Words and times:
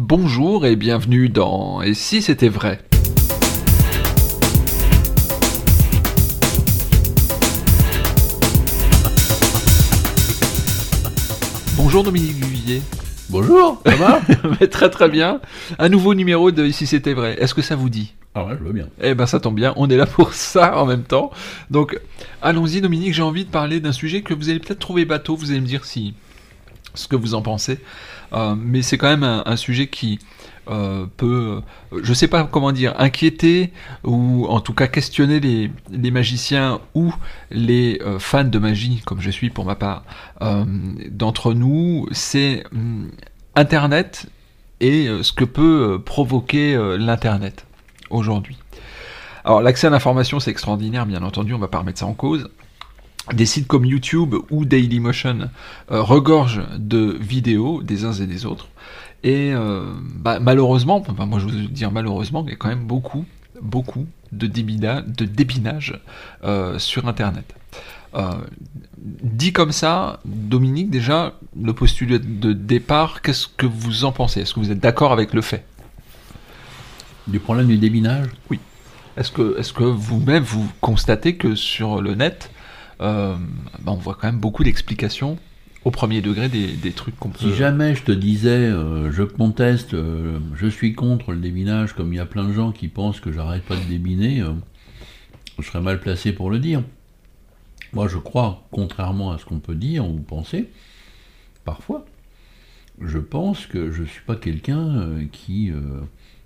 Bonjour 0.00 0.64
et 0.64 0.76
bienvenue 0.76 1.28
dans 1.28 1.82
Et 1.82 1.92
si 1.92 2.22
c'était 2.22 2.48
vrai? 2.48 2.78
Bonjour 11.76 12.04
Dominique 12.04 12.38
Duvier. 12.38 12.80
Bonjour, 13.28 13.82
ça 13.84 13.96
va? 13.96 14.20
Mais 14.60 14.68
Très 14.68 14.88
très 14.88 15.08
bien. 15.08 15.40
Un 15.80 15.88
nouveau 15.88 16.14
numéro 16.14 16.52
de 16.52 16.66
Et 16.66 16.70
si 16.70 16.86
c'était 16.86 17.12
vrai. 17.12 17.36
Est-ce 17.40 17.54
que 17.54 17.62
ça 17.62 17.74
vous 17.74 17.90
dit? 17.90 18.14
Ah 18.36 18.44
ouais, 18.44 18.54
je 18.56 18.64
veux 18.64 18.72
bien. 18.72 18.86
Eh 19.02 19.16
ben 19.16 19.26
ça 19.26 19.40
tombe 19.40 19.56
bien, 19.56 19.72
on 19.74 19.90
est 19.90 19.96
là 19.96 20.06
pour 20.06 20.32
ça 20.32 20.78
en 20.78 20.86
même 20.86 21.02
temps. 21.02 21.32
Donc 21.72 21.98
allons-y 22.40 22.80
Dominique, 22.80 23.14
j'ai 23.14 23.22
envie 23.22 23.44
de 23.44 23.50
parler 23.50 23.80
d'un 23.80 23.90
sujet 23.90 24.22
que 24.22 24.32
vous 24.32 24.48
allez 24.48 24.60
peut-être 24.60 24.78
trouver 24.78 25.04
bateau, 25.04 25.34
vous 25.34 25.50
allez 25.50 25.60
me 25.60 25.66
dire 25.66 25.84
si 25.84 26.14
ce 26.94 27.08
que 27.08 27.16
vous 27.16 27.34
en 27.34 27.42
pensez. 27.42 27.80
Euh, 28.32 28.54
mais 28.56 28.82
c'est 28.82 28.98
quand 28.98 29.08
même 29.08 29.24
un, 29.24 29.56
sujet 29.56 29.86
qui 29.86 30.18
euh, 30.68 31.06
peut, 31.16 31.62
euh, 31.92 32.00
je 32.02 32.12
sais 32.12 32.28
pas 32.28 32.44
comment 32.44 32.72
dire, 32.72 32.94
inquiéter 32.98 33.72
ou 34.04 34.46
en 34.46 34.60
tout 34.60 34.74
cas 34.74 34.86
questionner 34.86 35.40
les, 35.40 36.10
magiciens 36.10 36.80
ou 36.94 37.14
les 37.50 38.00
fans 38.18 38.44
de 38.44 38.58
magie, 38.58 39.02
comme 39.04 39.20
je 39.20 39.30
suis 39.30 39.50
pour 39.50 39.64
ma 39.64 39.76
part, 39.76 40.04
d'entre 41.10 41.54
nous, 41.54 42.06
c'est 42.12 42.64
hum, 42.72 43.10
Internet 43.54 44.26
et 44.80 45.08
ce 45.22 45.32
que 45.32 45.44
peut 45.44 46.00
provoquer 46.04 46.78
l'Internet 46.98 47.66
aujourd'hui. 48.10 48.56
Alors 49.44 49.62
l'accès 49.62 49.86
à 49.86 49.90
l'information 49.90 50.38
c'est 50.38 50.50
extraordinaire, 50.50 51.06
bien 51.06 51.22
entendu, 51.22 51.54
on 51.54 51.58
va 51.58 51.68
pas 51.68 51.78
remettre 51.78 51.98
ça 51.98 52.06
en 52.06 52.12
cause. 52.12 52.48
Des 53.34 53.46
sites 53.46 53.66
comme 53.66 53.84
YouTube 53.84 54.34
ou 54.50 54.64
Dailymotion 54.64 55.50
euh, 55.90 56.02
regorgent 56.02 56.62
de 56.78 57.16
vidéos 57.20 57.82
des 57.82 58.04
uns 58.04 58.12
et 58.12 58.26
des 58.26 58.46
autres. 58.46 58.68
Et 59.22 59.52
euh, 59.52 59.92
bah, 60.14 60.38
malheureusement, 60.40 61.04
enfin, 61.06 61.26
moi 61.26 61.38
je 61.38 61.46
veux 61.46 61.68
dire 61.68 61.90
malheureusement, 61.92 62.44
il 62.46 62.50
y 62.50 62.52
a 62.54 62.56
quand 62.56 62.68
même 62.68 62.86
beaucoup, 62.86 63.24
beaucoup 63.60 64.06
de, 64.32 64.46
débina- 64.46 65.02
de 65.02 65.24
débinage 65.24 66.00
euh, 66.44 66.78
sur 66.78 67.06
Internet. 67.08 67.54
Euh, 68.14 68.32
dit 68.96 69.52
comme 69.52 69.72
ça, 69.72 70.20
Dominique, 70.24 70.88
déjà, 70.88 71.34
le 71.60 71.72
postulat 71.74 72.18
de 72.18 72.52
départ, 72.52 73.20
qu'est-ce 73.20 73.46
que 73.46 73.66
vous 73.66 74.04
en 74.04 74.12
pensez? 74.12 74.40
Est-ce 74.40 74.54
que 74.54 74.60
vous 74.60 74.70
êtes 74.70 74.80
d'accord 74.80 75.12
avec 75.12 75.34
le 75.34 75.42
fait? 75.42 75.64
Du 77.26 77.40
problème 77.40 77.66
du 77.66 77.76
débinage? 77.76 78.28
Est-ce 79.18 79.30
que, 79.30 79.58
est 79.58 79.72
que 79.72 79.84
vous-même 79.84 80.44
vous 80.44 80.66
constatez 80.80 81.36
que 81.36 81.54
sur 81.54 82.00
le 82.00 82.14
net, 82.14 82.50
euh, 83.00 83.36
bah, 83.80 83.92
on 83.92 83.96
voit 83.96 84.14
quand 84.14 84.28
même 84.28 84.40
beaucoup 84.40 84.64
d'explications 84.64 85.38
au 85.84 85.90
premier 85.90 86.20
degré 86.20 86.48
des, 86.48 86.66
des 86.72 86.92
trucs 86.92 87.18
qu'on 87.18 87.30
peut. 87.30 87.38
Si 87.38 87.54
jamais 87.54 87.94
je 87.94 88.02
te 88.02 88.12
disais, 88.12 88.50
euh, 88.50 89.10
je 89.12 89.22
conteste, 89.22 89.94
euh, 89.94 90.38
je 90.54 90.66
suis 90.66 90.94
contre 90.94 91.32
le 91.32 91.38
débinage, 91.38 91.94
comme 91.94 92.12
il 92.12 92.16
y 92.16 92.20
a 92.20 92.26
plein 92.26 92.44
de 92.44 92.52
gens 92.52 92.72
qui 92.72 92.88
pensent 92.88 93.20
que 93.20 93.32
j'arrête 93.32 93.62
pas 93.62 93.76
de 93.76 93.84
débiner, 93.84 94.40
euh, 94.40 94.52
je 95.58 95.66
serais 95.66 95.80
mal 95.80 96.00
placé 96.00 96.32
pour 96.32 96.50
le 96.50 96.58
dire. 96.58 96.82
Moi, 97.92 98.08
je 98.08 98.18
crois, 98.18 98.66
contrairement 98.70 99.32
à 99.32 99.38
ce 99.38 99.46
qu'on 99.46 99.60
peut 99.60 99.74
dire 99.74 100.06
ou 100.06 100.18
penser, 100.18 100.68
parfois, 101.64 102.04
je 103.00 103.18
pense 103.18 103.66
que 103.66 103.90
je 103.90 104.02
suis 104.02 104.20
pas 104.26 104.36
quelqu'un 104.36 105.08
qui 105.32 105.72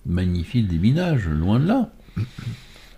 magnifie 0.06 0.62
le 0.62 0.68
débinage, 0.68 1.26
loin 1.26 1.58
de 1.58 1.66
là. 1.66 1.90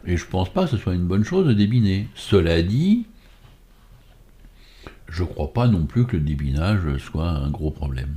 Et 0.06 0.19
je 0.19 0.27
pense 0.27 0.52
pas 0.52 0.64
que 0.64 0.72
ce 0.72 0.77
soit 0.77 0.94
une 0.94 1.06
bonne 1.06 1.25
chose 1.25 1.47
de 1.47 1.55
débiner. 1.55 2.08
Cela 2.14 2.60
dit, 2.60 3.06
je 5.08 5.24
crois 5.24 5.52
pas 5.52 5.66
non 5.69 5.84
plus 5.86 6.06
que 6.06 6.16
le 6.16 6.22
débinage 6.22 6.97
soit 6.98 7.28
un 7.28 7.50
gros 7.50 7.70
problème. 7.70 8.16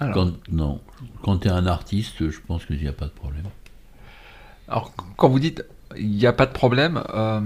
Alors, 0.00 0.14
Quand, 0.14 0.32
non, 0.50 0.80
quand 1.22 1.38
tu 1.38 1.48
es 1.48 1.50
un 1.50 1.66
artiste, 1.66 2.30
je 2.30 2.38
pense 2.46 2.64
qu'il 2.64 2.78
n'y 2.80 2.88
a 2.88 2.92
pas 2.92 3.04
de 3.06 3.10
problème. 3.10 3.44
alors, 4.68 4.92
quand 5.16 5.28
vous 5.28 5.38
dites 5.40 5.64
il 5.98 6.08
n'y 6.10 6.26
a 6.26 6.32
pas 6.32 6.46
de 6.46 6.52
problème, 6.52 7.02
euh, 7.14 7.40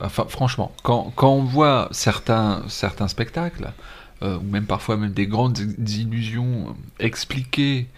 enfin, 0.00 0.26
franchement, 0.28 0.72
quand, 0.82 1.12
quand 1.14 1.30
on 1.32 1.44
voit 1.44 1.88
certains, 1.92 2.64
certains 2.68 3.08
spectacles, 3.08 3.72
euh, 4.22 4.38
ou 4.38 4.42
même 4.42 4.66
parfois 4.66 4.96
même 4.96 5.12
des 5.12 5.26
grandes 5.26 5.58
illusions 5.58 6.76
expliquées, 6.98 7.88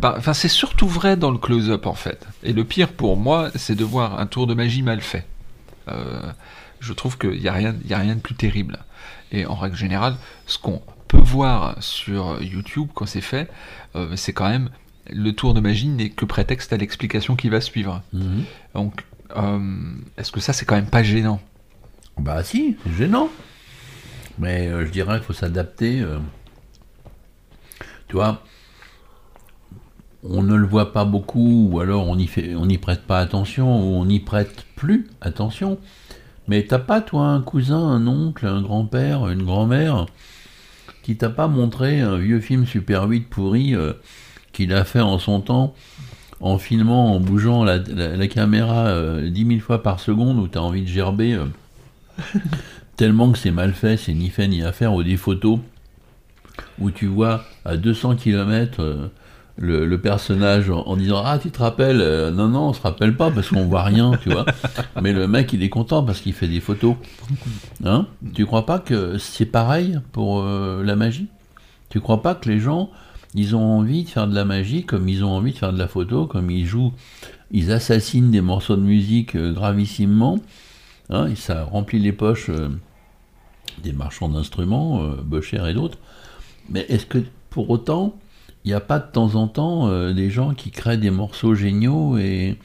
par- 0.00 0.16
enfin, 0.16 0.32
c'est 0.32 0.48
surtout 0.48 0.88
vrai 0.88 1.16
dans 1.16 1.30
le 1.30 1.38
close-up 1.38 1.86
en 1.86 1.94
fait. 1.94 2.24
Et 2.42 2.52
le 2.52 2.64
pire 2.64 2.92
pour 2.92 3.16
moi, 3.16 3.50
c'est 3.56 3.74
de 3.74 3.84
voir 3.84 4.18
un 4.20 4.26
tour 4.26 4.46
de 4.46 4.54
magie 4.54 4.82
mal 4.82 5.00
fait. 5.00 5.26
Euh, 5.88 6.20
je 6.80 6.92
trouve 6.92 7.18
qu'il 7.18 7.40
n'y 7.40 7.48
a, 7.48 7.52
rien- 7.52 7.74
y 7.86 7.94
a 7.94 7.98
rien 7.98 8.14
de 8.16 8.20
plus 8.20 8.34
terrible. 8.34 8.78
Et 9.32 9.46
en 9.46 9.54
règle 9.54 9.76
générale, 9.76 10.16
ce 10.46 10.58
qu'on 10.58 10.80
peut 11.08 11.18
voir 11.20 11.76
sur 11.82 12.40
YouTube 12.42 12.88
quand 12.94 13.06
c'est 13.06 13.20
fait, 13.20 13.50
euh, 13.96 14.14
c'est 14.16 14.32
quand 14.32 14.48
même 14.48 14.70
le 15.10 15.32
tour 15.32 15.54
de 15.54 15.60
magie 15.60 15.88
n'est 15.88 16.10
que 16.10 16.24
prétexte 16.24 16.72
à 16.72 16.76
l'explication 16.76 17.34
qui 17.36 17.48
va 17.48 17.60
suivre. 17.60 18.02
Mhm. 18.12 18.44
Donc, 18.74 19.04
euh, 19.36 19.58
est-ce 20.16 20.32
que 20.32 20.40
ça, 20.40 20.52
c'est 20.52 20.64
quand 20.64 20.76
même 20.76 20.90
pas 20.90 21.02
gênant? 21.02 21.40
Bah 22.18 22.42
si, 22.42 22.76
c'est 22.84 22.92
gênant. 22.92 23.28
Mais 24.38 24.68
euh, 24.68 24.84
je 24.86 24.90
dirais 24.90 25.16
qu'il 25.18 25.24
faut 25.26 25.32
s'adapter. 25.32 26.04
Tu 28.08 28.14
vois, 28.16 28.42
on 30.24 30.42
ne 30.42 30.54
le 30.56 30.66
voit 30.66 30.92
pas 30.92 31.04
beaucoup, 31.04 31.68
ou 31.70 31.80
alors 31.80 32.06
on 32.08 32.16
n'y 32.16 32.26
fait, 32.26 32.54
on 32.54 32.66
n'y 32.66 32.78
prête 32.78 33.02
pas 33.02 33.18
attention, 33.20 33.66
ou 33.80 33.94
on 34.00 34.04
n'y 34.06 34.20
prête 34.20 34.64
plus 34.76 35.06
attention. 35.20 35.78
Mais 36.48 36.62
t'as 36.64 36.78
pas, 36.78 37.02
toi, 37.02 37.26
un 37.26 37.42
cousin, 37.42 37.78
un 37.78 38.06
oncle, 38.06 38.46
un 38.46 38.62
grand-père, 38.62 39.28
une 39.28 39.44
grand-mère, 39.44 40.06
qui 41.02 41.16
t'a 41.16 41.28
pas 41.28 41.46
montré 41.46 42.00
un 42.00 42.16
vieux 42.16 42.40
film 42.40 42.66
Super 42.66 43.04
8 43.04 43.28
pourri 43.28 43.74
euh, 43.74 43.92
qu'il 44.52 44.72
a 44.72 44.84
fait 44.84 45.00
en 45.00 45.18
son 45.18 45.40
temps, 45.40 45.74
en 46.40 46.56
filmant, 46.56 47.14
en 47.14 47.20
bougeant 47.20 47.64
la, 47.64 47.78
caméra 48.28 48.86
euh, 48.86 49.28
10 49.28 49.46
000 49.46 49.60
fois 49.60 49.82
par 49.82 50.00
seconde, 50.00 50.38
où 50.38 50.48
t'as 50.48 50.60
envie 50.60 50.82
de 50.82 50.88
gerber. 50.88 51.34
euh, 51.34 51.44
tellement 52.96 53.30
que 53.30 53.38
c'est 53.38 53.50
mal 53.50 53.74
fait, 53.74 53.96
c'est 53.98 54.14
ni 54.14 54.30
fait 54.30 54.48
ni 54.48 54.62
à 54.62 54.72
faire, 54.72 54.94
ou 54.94 55.02
des 55.02 55.16
photos 55.16 55.60
où 56.80 56.90
tu 56.90 57.06
vois 57.06 57.44
à 57.64 57.76
200 57.76 58.16
km 58.16 59.10
le, 59.58 59.84
le 59.86 60.00
personnage 60.00 60.70
en, 60.70 60.82
en 60.86 60.96
disant 60.96 61.22
Ah, 61.24 61.38
tu 61.38 61.50
te 61.50 61.58
rappelles 61.58 62.00
Euh, 62.00 62.30
Non, 62.30 62.48
non, 62.48 62.68
on 62.68 62.72
se 62.72 62.80
rappelle 62.80 63.16
pas 63.16 63.30
parce 63.30 63.48
qu'on 63.50 63.64
voit 63.66 63.82
rien, 63.82 64.12
tu 64.22 64.30
vois. 64.30 64.46
Mais 65.02 65.12
le 65.12 65.26
mec, 65.28 65.52
il 65.52 65.62
est 65.62 65.68
content 65.68 66.02
parce 66.04 66.20
qu'il 66.20 66.32
fait 66.32 66.46
des 66.48 66.60
photos. 66.60 66.94
Hein? 67.84 68.06
Tu 68.34 68.46
crois 68.46 68.64
pas 68.66 68.78
que 68.78 69.18
c'est 69.18 69.46
pareil 69.46 69.98
pour 70.12 70.40
euh, 70.40 70.82
la 70.84 70.96
magie? 70.96 71.26
Tu 71.90 72.00
crois 72.00 72.22
pas 72.22 72.34
que 72.34 72.48
les 72.48 72.60
gens, 72.60 72.90
ils 73.34 73.56
ont 73.56 73.78
envie 73.78 74.04
de 74.04 74.08
faire 74.08 74.28
de 74.28 74.34
la 74.34 74.44
magie 74.44 74.84
comme 74.84 75.08
ils 75.08 75.24
ont 75.24 75.30
envie 75.30 75.52
de 75.52 75.58
faire 75.58 75.72
de 75.72 75.78
la 75.78 75.88
photo, 75.88 76.26
comme 76.26 76.50
ils 76.50 76.66
jouent, 76.66 76.92
ils 77.50 77.72
assassinent 77.72 78.30
des 78.30 78.40
morceaux 78.42 78.76
de 78.76 78.82
musique 78.82 79.34
euh, 79.36 79.52
gravissimement 79.52 80.38
Hein, 81.10 81.28
et 81.28 81.36
ça 81.36 81.64
remplit 81.64 81.98
les 81.98 82.12
poches 82.12 82.50
des 83.82 83.92
marchands 83.94 84.28
d'instruments, 84.28 85.02
Bocher 85.24 85.62
et 85.66 85.72
d'autres. 85.72 85.96
Mais 86.68 86.84
est-ce 86.90 87.06
que 87.06 87.16
pour 87.48 87.70
autant, 87.70 88.14
il 88.64 88.68
n'y 88.68 88.74
a 88.74 88.80
pas 88.80 88.98
de 88.98 89.10
temps 89.10 89.34
en 89.34 89.48
temps 89.48 89.88
euh, 89.88 90.12
des 90.12 90.30
gens 90.30 90.54
qui 90.54 90.70
créent 90.70 90.98
des 90.98 91.10
morceaux 91.10 91.54
géniaux 91.54 92.18
et, 92.18 92.58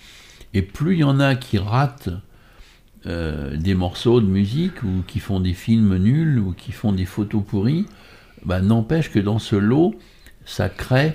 et 0.53 0.61
plus 0.61 0.95
il 0.95 0.99
y 0.99 1.03
en 1.03 1.19
a 1.19 1.35
qui 1.35 1.57
ratent 1.57 2.09
euh, 3.05 3.55
des 3.57 3.75
morceaux 3.75 4.21
de 4.21 4.25
musique 4.25 4.83
ou 4.83 5.03
qui 5.07 5.19
font 5.19 5.39
des 5.39 5.53
films 5.53 5.97
nuls 5.97 6.39
ou 6.39 6.53
qui 6.53 6.71
font 6.71 6.91
des 6.91 7.05
photos 7.05 7.43
pourries, 7.45 7.85
bah, 8.45 8.61
n'empêche 8.61 9.11
que 9.11 9.19
dans 9.19 9.39
ce 9.39 9.55
lot, 9.55 9.95
ça 10.45 10.69
crée 10.69 11.13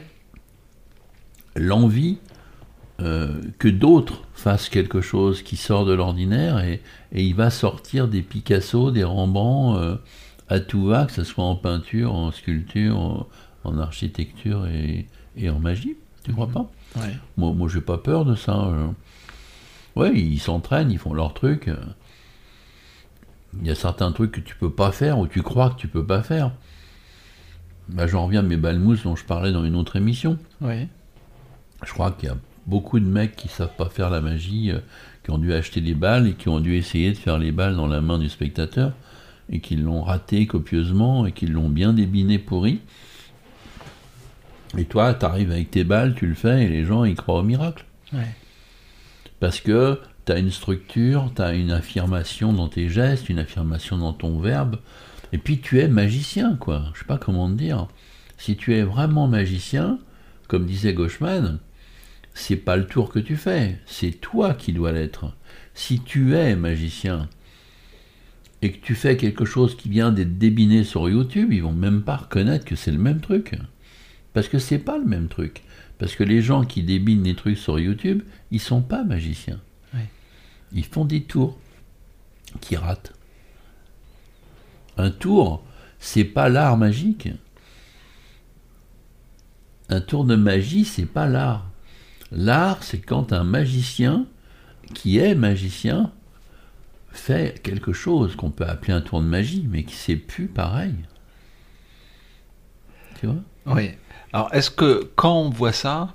l'envie 1.56 2.18
euh, 3.00 3.40
que 3.58 3.68
d'autres 3.68 4.24
fassent 4.34 4.68
quelque 4.68 5.00
chose 5.00 5.42
qui 5.42 5.56
sort 5.56 5.84
de 5.84 5.92
l'ordinaire 5.92 6.60
et, 6.60 6.82
et 7.12 7.24
il 7.24 7.34
va 7.34 7.50
sortir 7.50 8.08
des 8.08 8.22
Picasso, 8.22 8.90
des 8.90 9.04
Rembrandt 9.04 9.98
à 10.48 10.60
tout 10.60 10.86
va, 10.86 11.04
que 11.04 11.12
ce 11.12 11.24
soit 11.24 11.44
en 11.44 11.56
peinture, 11.56 12.14
en 12.14 12.32
sculpture, 12.32 13.26
en, 13.68 13.78
architecture 13.78 14.66
et, 14.66 15.06
et 15.36 15.50
en 15.50 15.58
magie. 15.58 15.96
Tu 16.24 16.32
crois 16.32 16.48
pas? 16.48 16.70
Moi, 17.36 17.52
moi 17.52 17.68
j'ai 17.68 17.80
pas 17.80 17.98
peur 17.98 18.24
de 18.24 18.34
ça. 18.34 18.66
euh. 18.66 18.88
Ouais, 19.96 20.12
ils 20.18 20.38
s'entraînent, 20.40 20.90
ils 20.90 20.98
font 20.98 21.12
leur 21.14 21.34
truc. 21.34 21.68
euh. 21.68 21.76
Il 23.60 23.66
y 23.66 23.70
a 23.70 23.74
certains 23.74 24.12
trucs 24.12 24.32
que 24.32 24.40
tu 24.40 24.54
peux 24.56 24.70
pas 24.70 24.92
faire 24.92 25.18
ou 25.18 25.26
tu 25.26 25.42
crois 25.42 25.70
que 25.70 25.76
tu 25.80 25.88
peux 25.88 26.04
pas 26.04 26.22
faire. 26.22 26.52
Bah, 27.88 28.06
J'en 28.06 28.26
reviens 28.26 28.40
à 28.40 28.42
mes 28.42 28.56
balmousses 28.58 29.04
dont 29.04 29.16
je 29.16 29.24
parlais 29.24 29.52
dans 29.52 29.64
une 29.64 29.74
autre 29.76 29.96
émission. 29.96 30.38
Oui. 30.60 30.86
Je 31.84 31.92
crois 31.92 32.10
qu'il 32.12 32.28
y 32.28 32.32
a 32.32 32.36
beaucoup 32.66 33.00
de 33.00 33.06
mecs 33.06 33.36
qui 33.36 33.48
savent 33.48 33.74
pas 33.76 33.88
faire 33.88 34.10
la 34.10 34.20
magie, 34.20 34.70
euh, 34.70 34.80
qui 35.24 35.30
ont 35.30 35.38
dû 35.38 35.54
acheter 35.54 35.80
des 35.80 35.94
balles 35.94 36.26
et 36.28 36.34
qui 36.34 36.48
ont 36.50 36.60
dû 36.60 36.74
essayer 36.76 37.10
de 37.12 37.16
faire 37.16 37.38
les 37.38 37.52
balles 37.52 37.76
dans 37.76 37.86
la 37.86 38.00
main 38.02 38.18
du 38.18 38.28
spectateur 38.28 38.92
et 39.50 39.60
qui 39.60 39.76
l'ont 39.76 40.02
raté 40.02 40.46
copieusement 40.46 41.24
et 41.24 41.32
qui 41.32 41.46
l'ont 41.46 41.70
bien 41.70 41.94
débiné 41.94 42.38
pourri. 42.38 42.80
Et 44.76 44.84
toi, 44.84 45.14
tu 45.14 45.24
arrives 45.24 45.50
avec 45.50 45.70
tes 45.70 45.84
balles, 45.84 46.14
tu 46.14 46.26
le 46.26 46.34
fais 46.34 46.64
et 46.64 46.68
les 46.68 46.84
gens 46.84 47.04
ils 47.04 47.14
croient 47.14 47.38
au 47.38 47.42
miracle. 47.42 47.84
Ouais. 48.12 48.34
Parce 49.40 49.60
que 49.60 50.00
tu 50.26 50.32
as 50.32 50.38
une 50.38 50.50
structure, 50.50 51.32
tu 51.34 51.42
as 51.42 51.54
une 51.54 51.70
affirmation 51.70 52.52
dans 52.52 52.68
tes 52.68 52.88
gestes, 52.88 53.28
une 53.28 53.38
affirmation 53.38 53.96
dans 53.96 54.12
ton 54.12 54.38
verbe, 54.40 54.78
et 55.32 55.38
puis 55.38 55.60
tu 55.60 55.80
es 55.80 55.88
magicien, 55.88 56.56
quoi. 56.56 56.84
Je 56.94 57.00
sais 57.00 57.04
pas 57.06 57.18
comment 57.18 57.48
te 57.48 57.56
dire. 57.56 57.88
Si 58.36 58.56
tu 58.56 58.74
es 58.74 58.82
vraiment 58.82 59.26
magicien, 59.26 59.98
comme 60.48 60.66
disait 60.66 60.94
Gauchman, 60.94 61.58
c'est 62.34 62.56
pas 62.56 62.76
le 62.76 62.86
tour 62.86 63.10
que 63.10 63.18
tu 63.18 63.36
fais, 63.36 63.78
c'est 63.86 64.12
toi 64.12 64.54
qui 64.54 64.72
dois 64.72 64.92
l'être. 64.92 65.32
Si 65.74 66.00
tu 66.00 66.34
es 66.34 66.56
magicien 66.56 67.28
et 68.62 68.72
que 68.72 68.84
tu 68.84 68.94
fais 68.94 69.16
quelque 69.16 69.44
chose 69.44 69.76
qui 69.76 69.88
vient 69.88 70.10
d'être 70.10 70.38
débiné 70.38 70.84
sur 70.84 71.08
YouTube, 71.08 71.52
ils 71.52 71.62
vont 71.62 71.72
même 71.72 72.02
pas 72.02 72.16
reconnaître 72.16 72.64
que 72.64 72.76
c'est 72.76 72.90
le 72.90 72.98
même 72.98 73.20
truc. 73.20 73.54
Parce 74.38 74.46
que 74.46 74.60
c'est 74.60 74.78
pas 74.78 74.98
le 74.98 75.04
même 75.04 75.26
truc. 75.26 75.64
Parce 75.98 76.14
que 76.14 76.22
les 76.22 76.42
gens 76.42 76.64
qui 76.64 76.84
débinent 76.84 77.24
les 77.24 77.34
trucs 77.34 77.58
sur 77.58 77.80
YouTube, 77.80 78.22
ils 78.52 78.60
sont 78.60 78.82
pas 78.82 79.02
magiciens. 79.02 79.60
Ils 80.70 80.84
font 80.84 81.04
des 81.04 81.24
tours 81.24 81.58
qui 82.60 82.76
ratent. 82.76 83.12
Un 84.96 85.10
tour, 85.10 85.66
c'est 85.98 86.22
pas 86.22 86.48
l'art 86.48 86.76
magique. 86.76 87.28
Un 89.88 90.00
tour 90.00 90.24
de 90.24 90.36
magie, 90.36 90.84
c'est 90.84 91.06
pas 91.06 91.26
l'art. 91.26 91.68
L'art, 92.30 92.84
c'est 92.84 93.00
quand 93.00 93.32
un 93.32 93.42
magicien 93.42 94.24
qui 94.94 95.18
est 95.18 95.34
magicien 95.34 96.12
fait 97.10 97.60
quelque 97.64 97.92
chose 97.92 98.36
qu'on 98.36 98.52
peut 98.52 98.66
appeler 98.66 98.92
un 98.92 99.00
tour 99.00 99.20
de 99.20 99.26
magie, 99.26 99.66
mais 99.68 99.82
qui 99.82 99.96
c'est 99.96 100.14
plus 100.14 100.46
pareil. 100.46 100.94
Tu 103.18 103.26
vois? 103.26 103.42
Oui. 103.74 103.96
Alors, 104.32 104.52
est-ce 104.52 104.70
que 104.70 105.10
quand 105.16 105.34
on 105.34 105.50
voit 105.50 105.72
ça, 105.72 106.14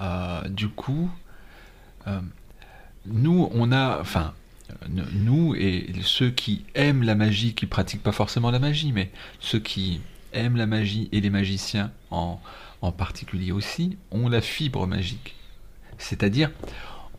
euh, 0.00 0.48
du 0.48 0.68
coup, 0.68 1.10
euh, 2.06 2.20
nous, 3.06 3.50
on 3.52 3.72
a, 3.72 4.00
enfin, 4.00 4.34
nous 4.88 5.54
et 5.56 5.92
ceux 6.02 6.30
qui 6.30 6.64
aiment 6.74 7.02
la 7.02 7.14
magie, 7.14 7.54
qui 7.54 7.66
pratiquent 7.66 8.02
pas 8.02 8.12
forcément 8.12 8.50
la 8.50 8.58
magie, 8.58 8.92
mais 8.92 9.10
ceux 9.40 9.58
qui 9.58 10.00
aiment 10.32 10.56
la 10.56 10.66
magie 10.66 11.08
et 11.12 11.20
les 11.20 11.30
magiciens 11.30 11.90
en, 12.10 12.40
particulier 12.96 13.52
aussi, 13.52 13.98
ont 14.10 14.28
la 14.28 14.40
fibre 14.40 14.86
magique. 14.86 15.36
C'est-à-dire, 15.98 16.50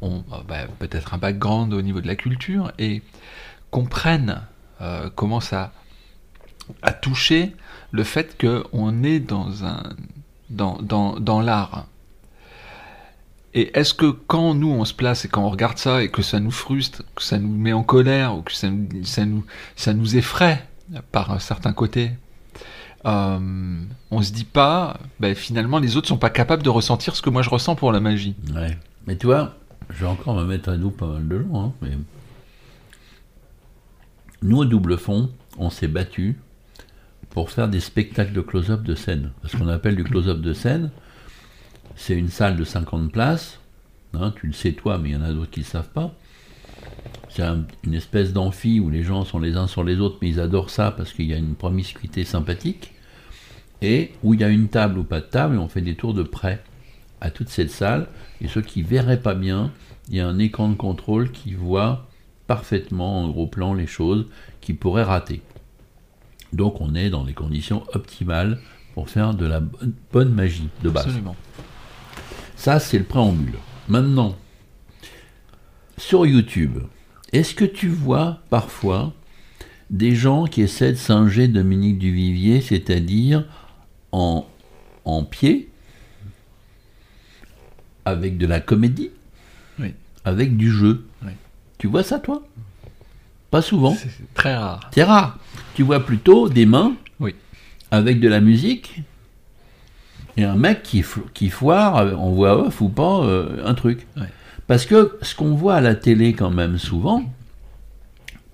ont 0.02 0.24
bah, 0.48 0.66
peut-être 0.80 1.14
un 1.14 1.18
background 1.18 1.74
au 1.74 1.82
niveau 1.82 2.02
de 2.02 2.08
la 2.08 2.16
culture 2.16 2.72
et 2.80 3.04
comprennent 3.70 4.42
euh, 4.82 5.10
comment 5.14 5.40
ça 5.40 5.72
a 6.82 6.94
touché 6.94 7.56
le 7.92 8.04
fait 8.04 8.38
qu'on 8.40 9.04
est 9.04 9.20
dans, 9.20 9.66
un, 9.66 9.84
dans, 10.52 11.42
l'art. 11.42 11.88
Et 13.54 13.78
est-ce 13.78 13.94
que 13.94 14.06
quand 14.06 14.54
nous 14.54 14.70
on 14.70 14.86
se 14.86 14.94
place 14.94 15.26
et 15.26 15.28
quand 15.28 15.44
on 15.44 15.50
regarde 15.50 15.78
ça 15.78 16.04
et 16.04 16.10
que 16.10 16.22
ça 16.22 16.40
nous 16.40 16.52
frustre, 16.52 17.04
que 17.16 17.24
ça 17.24 17.38
nous 17.38 17.50
met 17.50 17.74
en 17.74 17.84
colère 17.84 18.38
ou 18.38 18.42
que 18.42 18.54
ça 18.54 18.70
nous, 18.70 19.46
ça 19.76 19.94
nous, 19.94 20.16
effraie 20.16 20.66
par 21.12 21.32
un 21.32 21.40
certain 21.40 21.74
côté, 21.74 22.12
euh, 23.06 23.80
on 24.12 24.22
se 24.22 24.32
dit 24.32 24.46
pas, 24.46 25.00
ben, 25.20 25.36
finalement 25.36 25.80
les 25.80 25.98
autres 25.98 26.08
sont 26.08 26.18
pas 26.18 26.30
capables 26.30 26.64
de 26.64 26.70
ressentir 26.70 27.16
ce 27.16 27.22
que 27.22 27.30
moi 27.30 27.42
je 27.42 27.50
ressens 27.50 27.76
pour 27.76 27.92
la 27.92 28.00
magie. 28.00 28.36
Ouais. 28.54 28.78
Mais 29.08 29.18
tu 29.18 29.26
vois, 29.26 29.56
je 29.90 30.06
vais 30.06 30.10
encore 30.10 30.36
me 30.36 30.46
mettre 30.46 30.70
à 30.70 30.78
nous 30.78 30.92
pas 30.92 31.08
mal 31.08 31.28
de 31.28 31.40
gens, 31.40 31.66
hein, 31.66 31.74
mais 31.82 31.98
nous 34.44 34.58
au 34.58 34.66
double 34.66 34.98
fond, 34.98 35.30
on 35.58 35.70
s'est 35.70 35.88
battu 35.88 36.38
pour 37.32 37.50
faire 37.50 37.68
des 37.68 37.80
spectacles 37.80 38.34
de 38.34 38.42
close-up 38.42 38.84
de 38.84 38.96
scène. 38.96 39.32
Ce 39.46 39.58
qu'on 39.58 39.68
appelle 39.68 39.96
du 39.96 40.04
close-up 40.04 40.40
de 40.42 40.54
scène, 40.54 40.92
c'est 41.96 42.16
une 42.16 42.30
salle 42.30 42.58
de 42.58 42.64
50 42.64 43.12
places. 43.12 43.60
Hein, 44.14 44.34
tu 44.36 44.48
le 44.48 44.54
sais 44.54 44.74
toi, 44.74 44.98
mais 44.98 45.10
il 45.10 45.14
y 45.14 45.16
en 45.16 45.24
a 45.24 45.32
d'autres 45.32 45.52
qui 45.52 45.62
ne 45.62 45.66
savent 45.66 45.90
pas. 45.90 46.14
C'est 47.30 47.44
une 47.86 47.94
espèce 47.94 48.34
d'amphi 48.34 48.82
où 48.82 48.90
les 48.90 49.04
gens 49.04 49.24
sont 49.24 49.40
les 49.40 49.56
uns 49.56 49.68
sur 49.68 49.84
les 49.84 50.00
autres, 50.00 50.18
mais 50.22 50.30
ils 50.30 50.40
adorent 50.40 50.70
ça 50.70 50.92
parce 50.92 51.14
qu'il 51.14 51.26
y 51.26 51.34
a 51.34 51.38
une 51.38 51.56
promiscuité 51.56 52.26
sympathique. 52.26 52.94
Et 53.82 54.12
où 54.22 54.34
il 54.34 54.42
y 54.42 54.44
a 54.44 54.50
une 54.50 54.68
table 54.68 55.00
ou 55.00 55.04
pas 55.04 55.22
de 55.22 55.26
table, 55.26 55.56
et 55.56 55.58
on 55.58 55.70
fait 55.70 55.82
des 55.82 55.96
tours 55.96 56.14
de 56.14 56.24
près 56.24 56.62
à 57.22 57.32
toute 57.32 57.50
cette 57.50 57.72
salle. 57.72 58.08
Et 58.42 58.48
ceux 58.48 58.62
qui 58.62 58.82
verraient 58.82 59.22
pas 59.22 59.34
bien, 59.34 59.72
il 60.10 60.18
y 60.18 60.20
a 60.20 60.28
un 60.28 60.40
écran 60.40 60.68
de 60.68 60.76
contrôle 60.76 61.32
qui 61.32 61.54
voit 61.54 62.08
parfaitement 62.48 63.24
en 63.24 63.30
gros 63.30 63.48
plan 63.48 63.74
les 63.74 63.88
choses 63.88 64.26
qui 64.60 64.74
pourraient 64.74 65.04
rater. 65.04 65.42
Donc 66.54 66.82
on 66.82 66.96
est 66.96 67.10
dans 67.10 67.24
les 67.24 67.34
conditions 67.34 67.84
optimales 67.94 68.60
pour 68.94 69.10
faire 69.10 69.34
de 69.34 69.46
la 69.46 69.62
bonne 70.12 70.34
magie 70.34 70.70
de 70.84 70.90
base. 70.90 71.06
Absolument. 71.06 71.36
Ça, 72.56 72.80
c'est 72.80 72.98
le 73.00 73.06
préambule. 73.06 73.56
Maintenant, 73.88 74.36
sur 75.98 76.26
YouTube, 76.26 76.80
est-ce 77.34 77.56
que 77.56 77.66
tu 77.66 77.88
vois 77.88 78.40
parfois 78.50 79.14
des 79.90 80.16
gens 80.16 80.46
qui 80.46 80.62
essaient 80.62 80.92
de 80.92 80.98
singer 80.98 81.48
Dominique 81.48 81.98
Duvivier, 82.00 82.62
c'est-à-dire 82.62 83.46
en, 84.12 84.46
en 85.06 85.24
pied, 85.24 85.70
avec 88.06 88.38
de 88.38 88.46
la 88.46 88.60
comédie, 88.60 89.12
Oui. 89.80 89.94
avec 90.26 90.58
du 90.58 90.72
jeu? 90.72 91.06
Oui. 91.24 91.32
Tu 91.78 91.88
vois 91.88 92.04
ça, 92.04 92.20
toi? 92.20 92.44
Pas 93.50 93.62
souvent. 93.62 93.94
C'est 93.96 94.10
très 94.34 94.56
rare. 94.56 94.90
C'est 94.94 95.04
rare. 95.04 95.38
Tu 95.76 95.84
vois 95.84 96.06
plutôt 96.06 96.50
des 96.50 96.66
mains 96.66 96.96
Oui. 97.20 97.36
avec 97.92 98.20
de 98.20 98.28
la 98.28 98.40
musique 98.42 99.02
et 100.38 100.44
un 100.44 100.56
mec 100.56 100.84
qui, 100.84 101.04
qui 101.34 101.50
foire 101.50 101.98
euh, 101.98 102.14
en 102.16 102.32
voix 102.32 102.68
off 102.68 102.82
ou 102.82 102.90
pas 102.90 103.24
euh, 103.24 103.66
un 103.66 103.74
truc. 103.74 104.08
Ouais. 104.18 104.28
Parce 104.68 104.86
que 104.86 105.18
ce 105.22 105.36
qu'on 105.36 105.54
voit 105.56 105.76
à 105.76 105.82
la 105.82 105.96
télé 105.96 106.34
quand 106.34 106.50
même 106.52 106.78
souvent, 106.78 107.24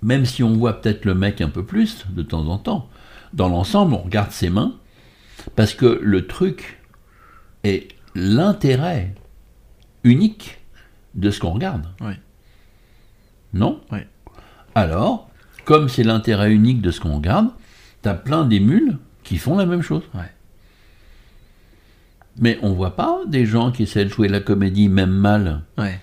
même 0.01 0.25
si 0.25 0.43
on 0.43 0.53
voit 0.53 0.81
peut-être 0.81 1.05
le 1.05 1.13
mec 1.13 1.41
un 1.41 1.49
peu 1.49 1.63
plus 1.63 2.05
de 2.09 2.23
temps 2.23 2.47
en 2.47 2.57
temps, 2.57 2.89
dans 3.33 3.49
l'ensemble 3.49 3.93
on 3.93 3.99
regarde 4.03 4.31
ses 4.31 4.49
mains, 4.49 4.73
parce 5.55 5.73
que 5.73 5.99
le 6.01 6.25
truc 6.27 6.79
est 7.63 7.89
l'intérêt 8.15 9.13
unique 10.03 10.59
de 11.15 11.29
ce 11.29 11.39
qu'on 11.39 11.51
regarde. 11.51 11.85
Oui. 12.01 12.13
Non? 13.53 13.79
Oui. 13.91 13.99
Alors, 14.75 15.29
comme 15.67 15.89
c'est 15.89 16.03
l'intérêt 16.03 16.53
unique 16.53 16.81
de 16.81 16.91
ce 16.91 17.01
qu'on 17.01 17.17
regarde, 17.17 17.49
t'as 18.01 18.13
plein 18.13 18.45
d'émules 18.45 18.97
qui 19.25 19.35
font 19.35 19.57
la 19.57 19.65
même 19.65 19.81
chose. 19.81 20.03
Ouais. 20.15 20.31
Mais 22.39 22.57
on 22.61 22.71
voit 22.71 22.95
pas 22.95 23.19
des 23.27 23.45
gens 23.45 23.73
qui 23.73 23.83
essaient 23.83 24.05
de 24.05 24.09
jouer 24.09 24.29
la 24.29 24.39
comédie 24.39 24.87
même 24.87 25.11
mal, 25.11 25.63
Ouais. 25.77 25.99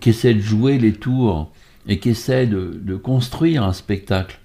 qui 0.00 0.08
essaient 0.08 0.32
de 0.32 0.40
jouer 0.40 0.78
les 0.78 0.94
tours 0.94 1.52
et 1.86 1.98
qui 1.98 2.08
essaient 2.08 2.46
de, 2.46 2.80
de 2.82 2.96
construire 2.96 3.64
un 3.64 3.74
spectacle. 3.74 4.38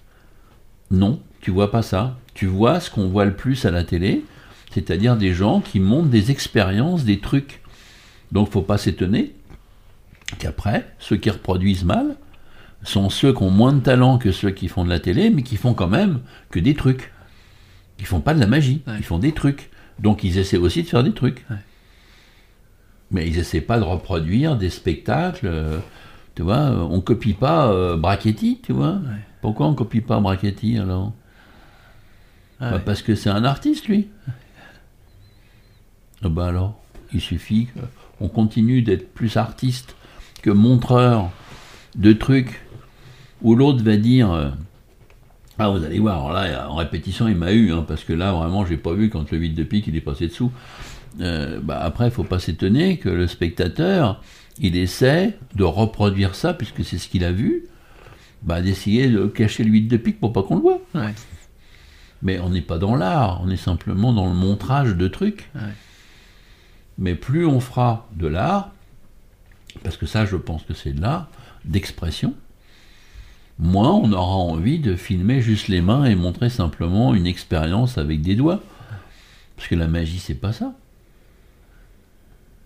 Non, 0.89 1.21
tu 1.39 1.49
vois 1.51 1.71
pas 1.71 1.81
ça. 1.81 2.17
Tu 2.33 2.45
vois 2.45 2.81
ce 2.81 2.91
qu'on 2.91 3.07
voit 3.07 3.23
le 3.23 3.35
plus 3.37 3.63
à 3.63 3.71
la 3.71 3.85
télé, 3.85 4.25
c'est-à-dire 4.73 5.15
des 5.15 5.33
gens 5.33 5.61
qui 5.61 5.79
montrent 5.79 6.09
des 6.09 6.29
expériences, 6.29 7.05
des 7.05 7.21
trucs. 7.21 7.61
Donc 8.33 8.51
faut 8.51 8.61
pas 8.63 8.77
s'étonner 8.77 9.33
qu'après, 10.39 10.93
ceux 10.99 11.15
qui 11.15 11.29
reproduisent 11.29 11.85
mal 11.85 12.17
sont 12.83 13.09
ceux 13.09 13.33
qui 13.33 13.43
ont 13.43 13.51
moins 13.51 13.73
de 13.73 13.79
talent 13.79 14.17
que 14.17 14.31
ceux 14.31 14.51
qui 14.51 14.67
font 14.67 14.83
de 14.83 14.89
la 14.89 14.99
télé, 14.99 15.29
mais 15.29 15.43
qui 15.43 15.57
font 15.57 15.73
quand 15.73 15.87
même 15.87 16.21
que 16.49 16.59
des 16.59 16.73
trucs. 16.75 17.11
Ils 17.99 18.05
font 18.05 18.21
pas 18.21 18.33
de 18.33 18.39
la 18.39 18.47
magie, 18.47 18.81
Ouais. 18.87 18.95
ils 18.97 19.03
font 19.03 19.19
des 19.19 19.31
trucs. 19.33 19.69
Donc 19.99 20.23
ils 20.23 20.37
essaient 20.39 20.57
aussi 20.57 20.81
de 20.83 20.87
faire 20.87 21.03
des 21.03 21.13
trucs. 21.13 21.45
Ouais. 21.49 21.57
Mais 23.11 23.27
ils 23.27 23.37
essaient 23.37 23.61
pas 23.61 23.77
de 23.77 23.83
reproduire 23.83 24.55
des 24.57 24.69
spectacles. 24.69 25.45
euh, 25.47 25.79
tu 26.33 26.41
vois, 26.43 26.57
euh, 26.71 26.77
on 26.89 27.01
copie 27.01 27.33
pas 27.33 27.67
euh, 27.71 27.97
Brachetti, 27.97 28.61
tu 28.63 28.71
vois. 28.73 28.99
Pourquoi 29.41 29.67
on 29.67 29.73
copie 29.75 30.01
pas 30.01 30.19
Brachetti 30.19 30.77
alors? 30.77 31.13
Ah 32.59 32.71
Bah. 32.71 32.79
Parce 32.79 33.01
que 33.01 33.15
c'est 33.15 33.29
un 33.29 33.43
artiste, 33.43 33.87
lui. 33.87 34.07
Ah 36.23 36.29
bah 36.29 36.47
alors, 36.47 36.79
il 37.13 37.21
suffit 37.21 37.67
qu'on 38.19 38.27
continue 38.29 38.81
d'être 38.81 39.11
plus 39.13 39.37
artiste 39.37 39.95
que 40.41 40.51
montreur 40.51 41.31
de 41.95 42.13
trucs 42.13 42.61
où 43.41 43.55
l'autre 43.55 43.83
va 43.83 43.97
dire 43.97 44.31
euh, 44.31 44.49
Ah, 45.57 45.69
vous 45.69 45.83
allez 45.83 45.99
voir, 45.99 46.17
alors 46.17 46.33
là, 46.33 46.69
en 46.69 46.75
répétition, 46.75 47.27
il 47.27 47.35
m'a 47.35 47.51
eu, 47.51 47.71
hein, 47.71 47.85
parce 47.87 48.03
que 48.03 48.13
là, 48.13 48.31
vraiment, 48.33 48.65
j'ai 48.65 48.77
pas 48.77 48.93
vu 48.93 49.09
quand 49.09 49.31
le 49.31 49.37
vide 49.37 49.55
de 49.55 49.63
pique, 49.63 49.87
il 49.87 49.95
est 49.95 50.01
passé 50.01 50.27
dessous. 50.27 50.51
Euh, 51.19 51.59
bah, 51.61 51.79
après, 51.81 52.05
il 52.05 52.11
faut 52.11 52.23
pas 52.23 52.39
s'étonner 52.39 52.97
que 52.97 53.09
le 53.09 53.27
spectateur, 53.27 54.21
il 54.59 54.77
essaie 54.77 55.37
de 55.55 55.63
reproduire 55.63 56.35
ça, 56.35 56.53
puisque 56.53 56.83
c'est 56.85 56.97
ce 56.97 57.07
qu'il 57.07 57.23
a 57.23 57.31
vu, 57.31 57.65
bah, 58.43 58.61
d'essayer 58.61 59.09
de 59.09 59.25
cacher 59.27 59.63
le 59.63 59.71
vide 59.71 59.87
de 59.87 59.97
pique 59.97 60.19
pour 60.19 60.33
pas 60.33 60.43
qu'on 60.43 60.55
le 60.55 60.61
voit. 60.61 60.81
Ouais. 60.95 61.13
Mais 62.21 62.39
on 62.39 62.49
n'est 62.49 62.61
pas 62.61 62.77
dans 62.77 62.95
l'art, 62.95 63.41
on 63.43 63.49
est 63.49 63.57
simplement 63.57 64.13
dans 64.13 64.27
le 64.27 64.35
montrage 64.35 64.95
de 64.95 65.07
trucs. 65.07 65.49
Ouais. 65.55 65.73
Mais 66.97 67.15
plus 67.15 67.45
on 67.45 67.59
fera 67.59 68.07
de 68.15 68.27
l'art, 68.27 68.71
parce 69.83 69.97
que 69.97 70.05
ça 70.05 70.25
je 70.25 70.35
pense 70.35 70.63
que 70.63 70.73
c'est 70.73 70.91
de 70.91 71.01
l'art, 71.01 71.29
d'expression, 71.65 72.35
moins 73.61 73.93
on 73.93 74.11
aura 74.11 74.35
envie 74.35 74.79
de 74.79 74.95
filmer 74.95 75.41
juste 75.41 75.69
les 75.69 75.81
mains 75.81 76.03
et 76.03 76.15
montrer 76.15 76.49
simplement 76.49 77.13
une 77.13 77.25
expérience 77.25 77.97
avec 77.97 78.21
des 78.21 78.35
doigts. 78.35 78.61
Parce 79.55 79.69
que 79.69 79.75
la 79.75 79.87
magie 79.87 80.19
c'est 80.19 80.35
pas 80.35 80.51
ça. 80.51 80.73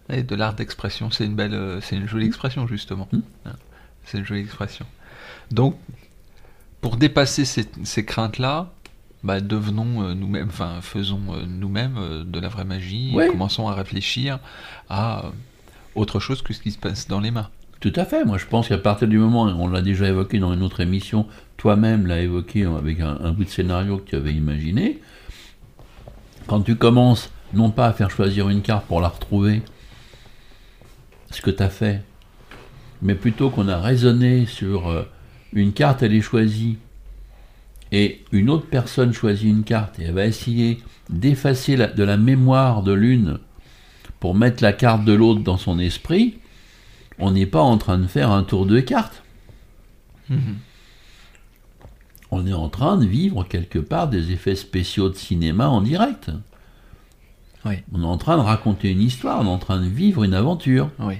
Et 0.09 0.23
de 0.23 0.35
l'art 0.35 0.53
d'expression, 0.53 1.11
c'est 1.11 1.25
une 1.25 1.35
belle, 1.35 1.53
euh, 1.53 1.81
c'est 1.81 1.95
une 1.95 2.07
jolie 2.07 2.27
expression 2.27 2.67
justement. 2.67 3.07
Mm. 3.11 3.19
Hein, 3.45 3.55
C'est 4.05 4.17
une 4.19 4.25
jolie 4.25 4.41
expression. 4.41 4.85
Donc, 5.51 5.77
pour 6.81 6.97
dépasser 6.97 7.45
ces, 7.45 7.65
ces 7.83 8.05
craintes-là, 8.05 8.71
bah, 9.25 9.41
devenons 9.41 10.03
euh, 10.03 10.13
nous-mêmes, 10.13 10.49
enfin 10.49 10.81
faisons 10.81 11.21
euh, 11.33 11.45
nous-mêmes 11.47 11.97
euh, 11.97 12.23
de 12.23 12.39
la 12.39 12.47
vraie 12.47 12.63
magie, 12.63 13.17
et 13.17 13.27
commençons 13.27 13.67
à 13.67 13.73
réfléchir 13.73 14.39
à 14.87 15.31
autre 15.95 16.19
chose 16.19 16.43
que 16.43 16.53
ce 16.53 16.59
qui 16.59 16.71
se 16.71 16.77
passe 16.77 17.07
dans 17.07 17.19
les 17.19 17.31
mains. 17.31 17.49
Tout 17.79 17.93
à 17.95 18.05
fait. 18.05 18.25
Moi, 18.25 18.37
je 18.37 18.45
pense 18.45 18.67
qu'à 18.67 18.77
partir 18.77 19.07
du 19.07 19.17
moment, 19.17 19.43
on 19.43 19.67
l'a 19.67 19.81
déjà 19.81 20.07
évoqué 20.07 20.39
dans 20.39 20.53
une 20.53 20.63
autre 20.63 20.79
émission, 20.79 21.27
toi-même 21.57 22.07
l'as 22.07 22.21
évoqué 22.21 22.63
avec 22.65 22.99
un, 22.99 23.31
bout 23.31 23.43
de 23.43 23.49
scénario 23.49 23.97
que 23.97 24.09
tu 24.09 24.15
avais 24.15 24.33
imaginé. 24.33 24.99
Quand 26.47 26.61
tu 26.61 26.75
commences, 26.75 27.31
non 27.53 27.71
pas 27.71 27.87
à 27.87 27.93
faire 27.93 28.09
choisir 28.09 28.49
une 28.49 28.61
carte 28.61 28.85
pour 28.85 29.01
la 29.01 29.09
retrouver, 29.09 29.61
ce 31.31 31.41
que 31.41 31.51
tu 31.51 31.63
as 31.63 31.69
fait, 31.69 32.01
mais 33.01 33.15
plutôt 33.15 33.49
qu'on 33.49 33.67
a 33.67 33.79
raisonné 33.79 34.45
sur 34.45 34.87
euh, 34.87 35.03
une 35.53 35.73
carte, 35.73 36.01
elle 36.01 36.13
est 36.13 36.21
choisie, 36.21 36.77
et 37.91 38.23
une 38.31 38.49
autre 38.49 38.67
personne 38.67 39.13
choisit 39.13 39.47
une 39.47 39.63
carte, 39.63 39.99
et 39.99 40.03
elle 40.03 40.13
va 40.13 40.25
essayer 40.25 40.79
d'effacer 41.09 41.75
de 41.75 42.03
la 42.03 42.17
mémoire 42.17 42.83
de 42.83 42.93
l'une 42.93 43.39
pour 44.19 44.33
mettre 44.33 44.63
la 44.63 44.73
carte 44.73 45.05
de 45.05 45.13
l'autre 45.13 45.41
dans 45.41 45.57
son 45.57 45.77
esprit, 45.77 46.39
on 47.19 47.31
n'est 47.31 47.45
pas 47.45 47.61
en 47.61 47.77
train 47.77 47.97
de 47.97 48.07
faire 48.07 48.31
un 48.31 48.43
tour 48.43 48.65
de 48.65 48.79
cartes. 48.79 49.23
On 52.31 52.45
est 52.47 52.53
en 52.53 52.69
train 52.69 52.97
de 52.97 53.05
vivre 53.05 53.43
quelque 53.43 53.79
part 53.79 54.07
des 54.07 54.31
effets 54.31 54.55
spéciaux 54.55 55.09
de 55.09 55.15
cinéma 55.15 55.69
en 55.69 55.81
direct. 55.81 56.31
Oui. 57.65 57.75
On 57.93 58.01
est 58.03 58.07
en 58.07 58.17
train 58.17 58.37
de 58.37 58.41
raconter 58.41 58.91
une 58.91 59.01
histoire, 59.01 59.41
on 59.41 59.45
est 59.45 59.49
en 59.49 59.57
train 59.57 59.79
de 59.79 59.87
vivre 59.87 60.23
une 60.23 60.33
aventure. 60.33 60.89
Oui. 60.99 61.15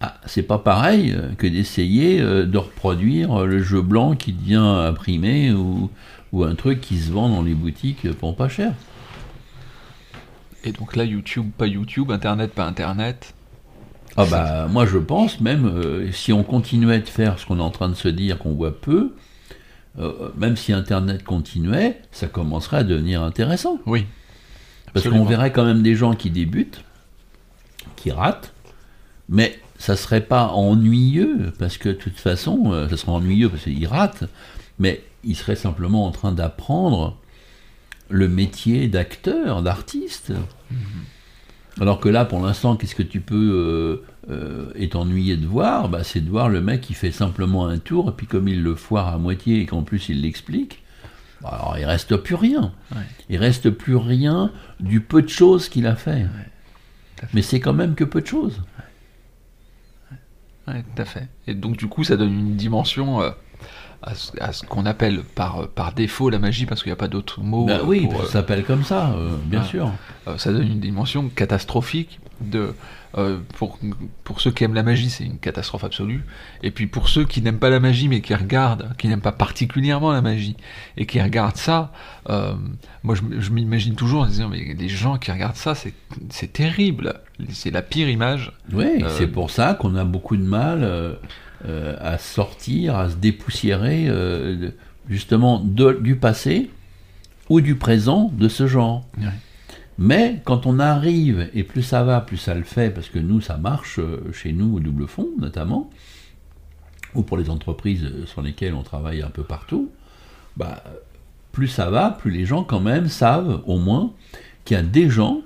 Ah, 0.00 0.14
c'est 0.26 0.44
pas 0.44 0.58
pareil 0.58 1.12
euh, 1.12 1.34
que 1.34 1.46
d'essayer 1.46 2.20
euh, 2.20 2.46
de 2.46 2.56
reproduire 2.56 3.40
euh, 3.40 3.46
le 3.46 3.60
jeu 3.60 3.82
blanc 3.82 4.14
qui 4.14 4.32
devient 4.32 4.54
imprimé 4.56 5.52
ou, 5.52 5.90
ou 6.32 6.44
un 6.44 6.54
truc 6.54 6.80
qui 6.80 6.98
se 6.98 7.10
vend 7.10 7.28
dans 7.28 7.42
les 7.42 7.54
boutiques 7.54 8.10
pour 8.12 8.36
pas 8.36 8.48
cher. 8.48 8.74
Et 10.62 10.70
donc 10.70 10.94
là, 10.94 11.04
YouTube, 11.04 11.50
pas 11.56 11.66
YouTube, 11.66 12.12
Internet, 12.12 12.52
pas 12.52 12.64
Internet. 12.64 13.34
Ah 14.20 14.26
bah 14.28 14.66
moi 14.68 14.84
je 14.84 14.98
pense 14.98 15.40
même 15.40 15.64
euh, 15.66 16.10
si 16.10 16.32
on 16.32 16.42
continuait 16.42 16.98
de 16.98 17.08
faire 17.08 17.38
ce 17.38 17.46
qu'on 17.46 17.60
est 17.60 17.62
en 17.62 17.70
train 17.70 17.88
de 17.88 17.94
se 17.94 18.08
dire 18.08 18.38
qu'on 18.38 18.54
voit 18.54 18.78
peu, 18.78 19.12
euh, 20.00 20.30
même 20.36 20.56
si 20.56 20.72
Internet 20.72 21.22
continuait, 21.22 22.00
ça 22.10 22.26
commencerait 22.26 22.78
à 22.78 22.82
devenir 22.82 23.22
intéressant. 23.22 23.78
Oui. 23.86 24.06
Parce 24.92 25.08
qu'on 25.08 25.24
verrait 25.24 25.52
quand 25.52 25.64
même 25.64 25.82
des 25.82 25.94
gens 25.94 26.14
qui 26.14 26.30
débutent, 26.30 26.82
qui 27.94 28.10
ratent, 28.10 28.52
mais 29.28 29.56
ça 29.78 29.94
serait 29.94 30.22
pas 30.22 30.48
ennuyeux, 30.48 31.52
parce 31.60 31.78
que 31.78 31.90
de 31.90 31.94
toute 31.94 32.18
façon, 32.18 32.72
euh, 32.72 32.88
ça 32.88 32.96
serait 32.96 33.12
ennuyeux 33.12 33.48
parce 33.48 33.62
qu'ils 33.62 33.86
ratent, 33.86 34.24
mais 34.80 35.04
ils 35.22 35.36
seraient 35.36 35.56
simplement 35.56 36.06
en 36.06 36.10
train 36.10 36.32
d'apprendre 36.32 37.16
le 38.08 38.26
métier 38.28 38.88
d'acteur, 38.88 39.62
d'artiste. 39.62 40.32
Alors 41.80 42.00
que 42.00 42.08
là, 42.08 42.24
pour 42.24 42.44
l'instant, 42.44 42.76
qu'est-ce 42.76 42.94
que 42.94 43.02
tu 43.02 43.20
peux 43.20 44.02
euh, 44.30 44.32
euh, 44.32 44.72
être 44.76 44.96
ennuyé 44.96 45.36
de 45.36 45.46
voir? 45.46 45.88
Bah, 45.88 46.02
C'est 46.04 46.20
de 46.20 46.28
voir 46.28 46.48
le 46.48 46.60
mec 46.60 46.80
qui 46.80 46.94
fait 46.94 47.12
simplement 47.12 47.66
un 47.66 47.78
tour, 47.78 48.08
et 48.10 48.12
puis 48.12 48.26
comme 48.26 48.48
il 48.48 48.62
le 48.62 48.74
foire 48.74 49.08
à 49.08 49.18
moitié 49.18 49.60
et 49.60 49.66
qu'en 49.66 49.82
plus 49.82 50.08
il 50.08 50.22
l'explique, 50.22 50.82
bah, 51.40 51.50
alors 51.52 51.78
il 51.78 51.84
reste 51.84 52.16
plus 52.16 52.34
rien. 52.34 52.72
Ouais. 52.92 53.02
Il 53.28 53.36
reste 53.38 53.70
plus 53.70 53.96
rien 53.96 54.50
du 54.80 55.00
peu 55.00 55.22
de 55.22 55.28
choses 55.28 55.68
qu'il 55.68 55.86
a 55.86 55.96
fait. 55.96 56.26
Mais 57.32 57.42
c'est 57.42 57.60
quand 57.60 57.74
même 57.74 57.94
que 57.94 58.04
peu 58.04 58.20
de 58.20 58.26
choses. 58.26 58.62
Ouais, 60.66 60.82
tout 60.82 61.02
à 61.02 61.04
fait. 61.04 61.28
Et 61.46 61.54
donc 61.54 61.76
du 61.76 61.86
coup, 61.86 62.04
ça 62.04 62.16
donne 62.16 62.32
une 62.32 62.56
dimension 62.56 63.22
euh, 63.22 63.30
à 64.02 64.52
ce, 64.52 64.64
qu'on 64.64 64.86
appelle 64.86 65.22
par, 65.34 65.68
par 65.68 65.92
défaut 65.92 66.30
la 66.30 66.38
magie, 66.38 66.66
parce 66.66 66.82
qu'il 66.82 66.90
n'y 66.90 66.94
a 66.94 66.96
pas 66.96 67.08
d'autre 67.08 67.40
mot. 67.40 67.66
Bah 67.66 67.78
euh, 67.80 67.84
oui, 67.84 68.06
pour, 68.06 68.24
ça 68.26 68.32
s'appelle 68.32 68.64
comme 68.64 68.84
ça, 68.84 69.10
euh, 69.10 69.34
bien 69.44 69.64
sûr. 69.64 69.90
euh, 70.28 70.38
ça 70.38 70.52
donne 70.52 70.66
une 70.68 70.80
dimension 70.80 71.28
catastrophique. 71.28 72.20
De, 72.40 72.72
euh, 73.16 73.38
pour, 73.56 73.80
pour 74.22 74.40
ceux 74.40 74.52
qui 74.52 74.62
aiment 74.62 74.74
la 74.74 74.84
magie, 74.84 75.10
c'est 75.10 75.24
une 75.24 75.38
catastrophe 75.40 75.82
absolue. 75.82 76.24
Et 76.62 76.70
puis 76.70 76.86
pour 76.86 77.08
ceux 77.08 77.24
qui 77.24 77.42
n'aiment 77.42 77.58
pas 77.58 77.70
la 77.70 77.80
magie, 77.80 78.06
mais 78.06 78.20
qui 78.20 78.32
regardent, 78.32 78.94
qui 78.96 79.08
n'aiment 79.08 79.20
pas 79.20 79.32
particulièrement 79.32 80.12
la 80.12 80.22
magie, 80.22 80.56
et 80.96 81.04
qui 81.04 81.20
regardent 81.20 81.56
ça, 81.56 81.90
euh, 82.30 82.54
moi 83.02 83.16
je, 83.16 83.50
m'imagine 83.50 83.96
toujours 83.96 84.22
en 84.22 84.26
disant, 84.26 84.48
mais 84.48 84.72
les 84.78 84.88
gens 84.88 85.18
qui 85.18 85.32
regardent 85.32 85.56
ça, 85.56 85.74
c'est 85.74 85.94
c'est 86.30 86.52
terrible. 86.52 87.14
C'est 87.50 87.72
la 87.72 87.82
pire 87.82 88.08
image. 88.08 88.52
Oui, 88.72 89.02
Euh, 89.02 89.08
c'est 89.18 89.26
pour 89.26 89.50
ça 89.50 89.74
qu'on 89.74 89.96
a 89.96 90.04
beaucoup 90.04 90.36
de 90.36 90.44
mal 90.44 90.84
euh, 91.66 91.96
à 92.00 92.18
sortir, 92.18 92.96
à 92.96 93.10
se 93.10 93.16
dépoussiérer 93.16 94.06
euh, 94.08 94.70
justement 95.08 95.60
de- 95.60 95.98
du 96.00 96.16
passé 96.16 96.70
ou 97.48 97.60
du 97.60 97.74
présent 97.74 98.30
de 98.36 98.48
ce 98.48 98.66
genre. 98.66 99.06
Ouais. 99.18 99.24
Mais 99.98 100.40
quand 100.44 100.66
on 100.66 100.78
arrive, 100.78 101.50
et 101.54 101.64
plus 101.64 101.82
ça 101.82 102.04
va, 102.04 102.20
plus 102.20 102.36
ça 102.36 102.54
le 102.54 102.62
fait, 102.62 102.90
parce 102.90 103.08
que 103.08 103.18
nous, 103.18 103.40
ça 103.40 103.56
marche 103.56 103.98
euh, 103.98 104.30
chez 104.32 104.52
nous 104.52 104.76
au 104.76 104.80
double 104.80 105.08
fond 105.08 105.28
notamment, 105.38 105.90
ou 107.14 107.22
pour 107.22 107.36
les 107.38 107.50
entreprises 107.50 108.06
sur 108.26 108.42
lesquelles 108.42 108.74
on 108.74 108.82
travaille 108.82 109.22
un 109.22 109.30
peu 109.30 109.42
partout, 109.42 109.90
bah, 110.56 110.84
plus 111.52 111.66
ça 111.68 111.90
va, 111.90 112.10
plus 112.10 112.30
les 112.30 112.44
gens 112.44 112.62
quand 112.62 112.80
même 112.80 113.08
savent 113.08 113.62
au 113.66 113.78
moins 113.78 114.12
qu'il 114.64 114.76
y 114.76 114.80
a 114.80 114.82
des 114.84 115.08
gens 115.10 115.40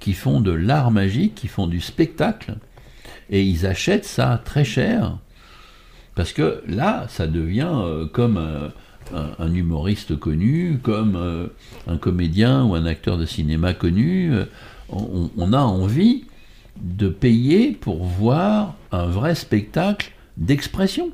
qui 0.00 0.12
font 0.12 0.40
de 0.40 0.50
l'art 0.50 0.90
magique, 0.90 1.34
qui 1.34 1.48
font 1.48 1.66
du 1.66 1.80
spectacle, 1.80 2.56
et 3.30 3.42
ils 3.42 3.64
achètent 3.64 4.04
ça 4.04 4.42
très 4.44 4.64
cher, 4.64 5.16
parce 6.14 6.32
que 6.32 6.62
là, 6.68 7.06
ça 7.08 7.26
devient 7.26 7.70
euh, 7.72 8.06
comme 8.06 8.36
un, 8.36 8.72
un- 9.16 9.30
un 9.38 9.54
humoriste 9.54 10.16
connu, 10.18 10.78
comme 10.82 11.16
euh, 11.16 11.46
un 11.86 11.96
comédien 11.96 12.64
ou 12.64 12.74
un 12.74 12.86
acteur 12.86 13.18
de 13.18 13.26
cinéma 13.26 13.74
connu. 13.74 14.32
euh, 14.32 14.44
on, 14.90 15.30
on 15.36 15.52
a 15.52 15.58
envie 15.60 16.24
de 16.80 17.08
payer 17.08 17.72
pour 17.72 18.04
voir 18.04 18.74
un 18.92 19.06
vrai 19.06 19.34
spectacle 19.34 20.12
d'expression. 20.36 21.10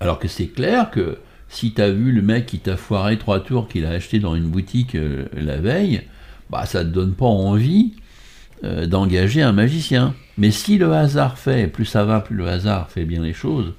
Alors 0.00 0.18
que 0.18 0.28
c'est 0.28 0.46
clair 0.48 0.90
que 0.90 1.18
si 1.48 1.72
tu 1.74 1.80
as 1.82 1.90
vu 1.90 2.12
le 2.12 2.22
mec 2.22 2.46
qui 2.46 2.58
t'a 2.58 2.76
foiré 2.76 3.18
trois 3.18 3.40
tours 3.40 3.68
qu'il 3.68 3.84
a 3.86 3.90
acheté 3.90 4.18
dans 4.18 4.34
une 4.34 4.48
boutique 4.48 4.94
euh, 4.94 5.26
la 5.34 5.56
veille, 5.58 6.02
bah 6.50 6.64
ça 6.66 6.82
te 6.84 6.88
donne 6.90 7.12
pas 7.14 7.26
envie 7.26 7.92
euh, 8.64 8.86
d'engager 8.86 9.42
un 9.42 9.52
magicien. 9.52 10.14
Mais 10.38 10.50
si 10.50 10.78
le 10.78 10.92
hasard 10.92 11.38
fait, 11.38 11.66
plus 11.66 11.84
ça 11.84 12.04
va, 12.04 12.20
plus 12.20 12.36
le 12.36 12.48
hasard 12.48 12.90
fait 12.90 13.04
bien 13.04 13.22
les 13.22 13.34
choses, 13.34 13.74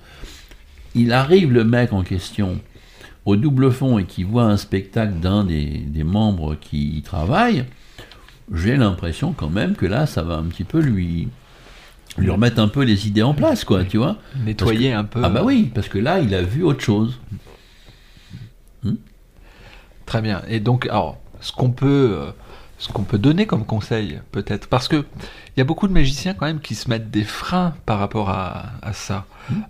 il 0.95 1.11
arrive 1.11 1.51
le 1.51 1.63
mec 1.63 1.93
en 1.93 2.03
question 2.03 2.59
au 3.25 3.35
double 3.35 3.71
fond 3.71 3.97
et 3.97 4.05
qui 4.05 4.23
voit 4.23 4.43
un 4.43 4.57
spectacle 4.57 5.13
d'un 5.19 5.43
des, 5.43 5.65
des 5.65 6.03
membres 6.03 6.55
qui 6.55 6.97
y 6.97 7.01
travaille, 7.01 7.65
j'ai 8.51 8.75
l'impression 8.75 9.33
quand 9.33 9.49
même 9.49 9.75
que 9.75 9.85
là, 9.85 10.05
ça 10.05 10.23
va 10.23 10.35
un 10.35 10.43
petit 10.43 10.65
peu 10.65 10.79
lui, 10.79 11.29
lui 12.17 12.29
remettre 12.29 12.59
un 12.59 12.67
peu 12.67 12.83
les 12.83 13.07
idées 13.07 13.23
en 13.23 13.33
place, 13.33 13.63
quoi, 13.63 13.83
tu 13.83 13.97
vois. 13.97 14.17
Nettoyer 14.45 14.93
un 14.93 15.03
peu. 15.03 15.21
Ah 15.23 15.29
bah 15.29 15.41
oui, 15.43 15.71
parce 15.73 15.87
que 15.87 15.97
là, 15.97 16.19
il 16.19 16.35
a 16.35 16.41
vu 16.41 16.63
autre 16.63 16.81
chose. 16.81 17.19
Très 20.05 20.21
bien. 20.21 20.41
Et 20.49 20.59
donc, 20.59 20.85
alors, 20.87 21.17
ce 21.39 21.51
qu'on 21.51 21.71
peut, 21.71 22.17
euh, 22.19 22.31
ce 22.83 22.91
qu'on 22.91 23.03
peut 23.03 23.17
donner 23.17 23.45
comme 23.45 23.65
conseil, 23.65 24.19
peut-être, 24.33 24.67
parce 24.67 24.89
que 24.89 24.97
il 24.97 25.59
y 25.59 25.61
a 25.61 25.63
beaucoup 25.63 25.87
de 25.87 25.93
magiciens 25.93 26.33
quand 26.33 26.45
même 26.45 26.59
qui 26.59 26.75
se 26.75 26.89
mettent 26.89 27.09
des 27.11 27.23
freins 27.23 27.73
par 27.85 27.97
rapport 27.97 28.29
à, 28.29 28.71
à 28.81 28.91
ça. 28.91 29.25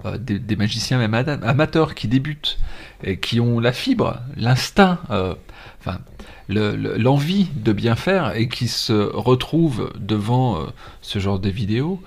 Euh, 0.05 0.17
des, 0.17 0.39
des 0.39 0.55
magiciens 0.55 0.97
même 0.97 1.13
amateurs 1.13 1.93
qui 1.93 2.07
débutent 2.07 2.57
et 3.03 3.19
qui 3.19 3.39
ont 3.39 3.59
la 3.59 3.71
fibre, 3.71 4.19
l'instinct, 4.35 4.97
euh, 5.11 5.35
enfin, 5.79 5.99
le- 6.47 6.75
le- 6.75 6.97
l'envie 6.97 7.49
de 7.55 7.71
bien 7.71 7.95
faire 7.95 8.35
et 8.35 8.47
qui 8.49 8.67
se 8.67 8.93
retrouvent 9.13 9.93
devant 9.99 10.57
euh, 10.57 10.65
ce 11.03 11.19
genre 11.19 11.37
de 11.39 11.49
vidéos 11.49 12.01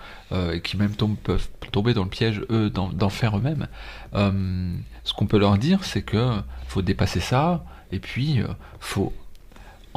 et 0.52 0.60
qui 0.60 0.76
même 0.76 0.96
tombent- 0.96 1.16
peuvent 1.22 1.48
tomber 1.70 1.94
dans 1.94 2.02
le 2.02 2.08
piège 2.10 2.42
eux 2.50 2.68
d'en 2.68 3.08
faire 3.10 3.38
eux-mêmes. 3.38 3.68
Ce 4.12 5.12
qu'on 5.14 5.26
peut 5.26 5.38
leur 5.38 5.56
dire, 5.56 5.84
c'est 5.84 6.02
que 6.02 6.32
faut 6.66 6.82
dépasser 6.82 7.20
ça 7.20 7.64
et 7.92 8.00
puis 8.00 8.40
faut 8.80 9.12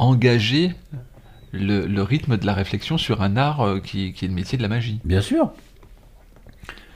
engager 0.00 0.72
le, 1.52 1.86
le 1.86 2.02
rythme 2.02 2.36
de 2.36 2.46
la 2.46 2.54
réflexion 2.54 2.96
sur 2.96 3.22
un 3.22 3.36
art 3.36 3.60
euh, 3.60 3.80
qui, 3.80 4.12
qui 4.12 4.24
est 4.24 4.28
le 4.28 4.34
métier 4.34 4.56
de 4.56 4.62
la 4.62 4.68
magie. 4.68 5.00
Bien 5.04 5.20
sûr. 5.20 5.52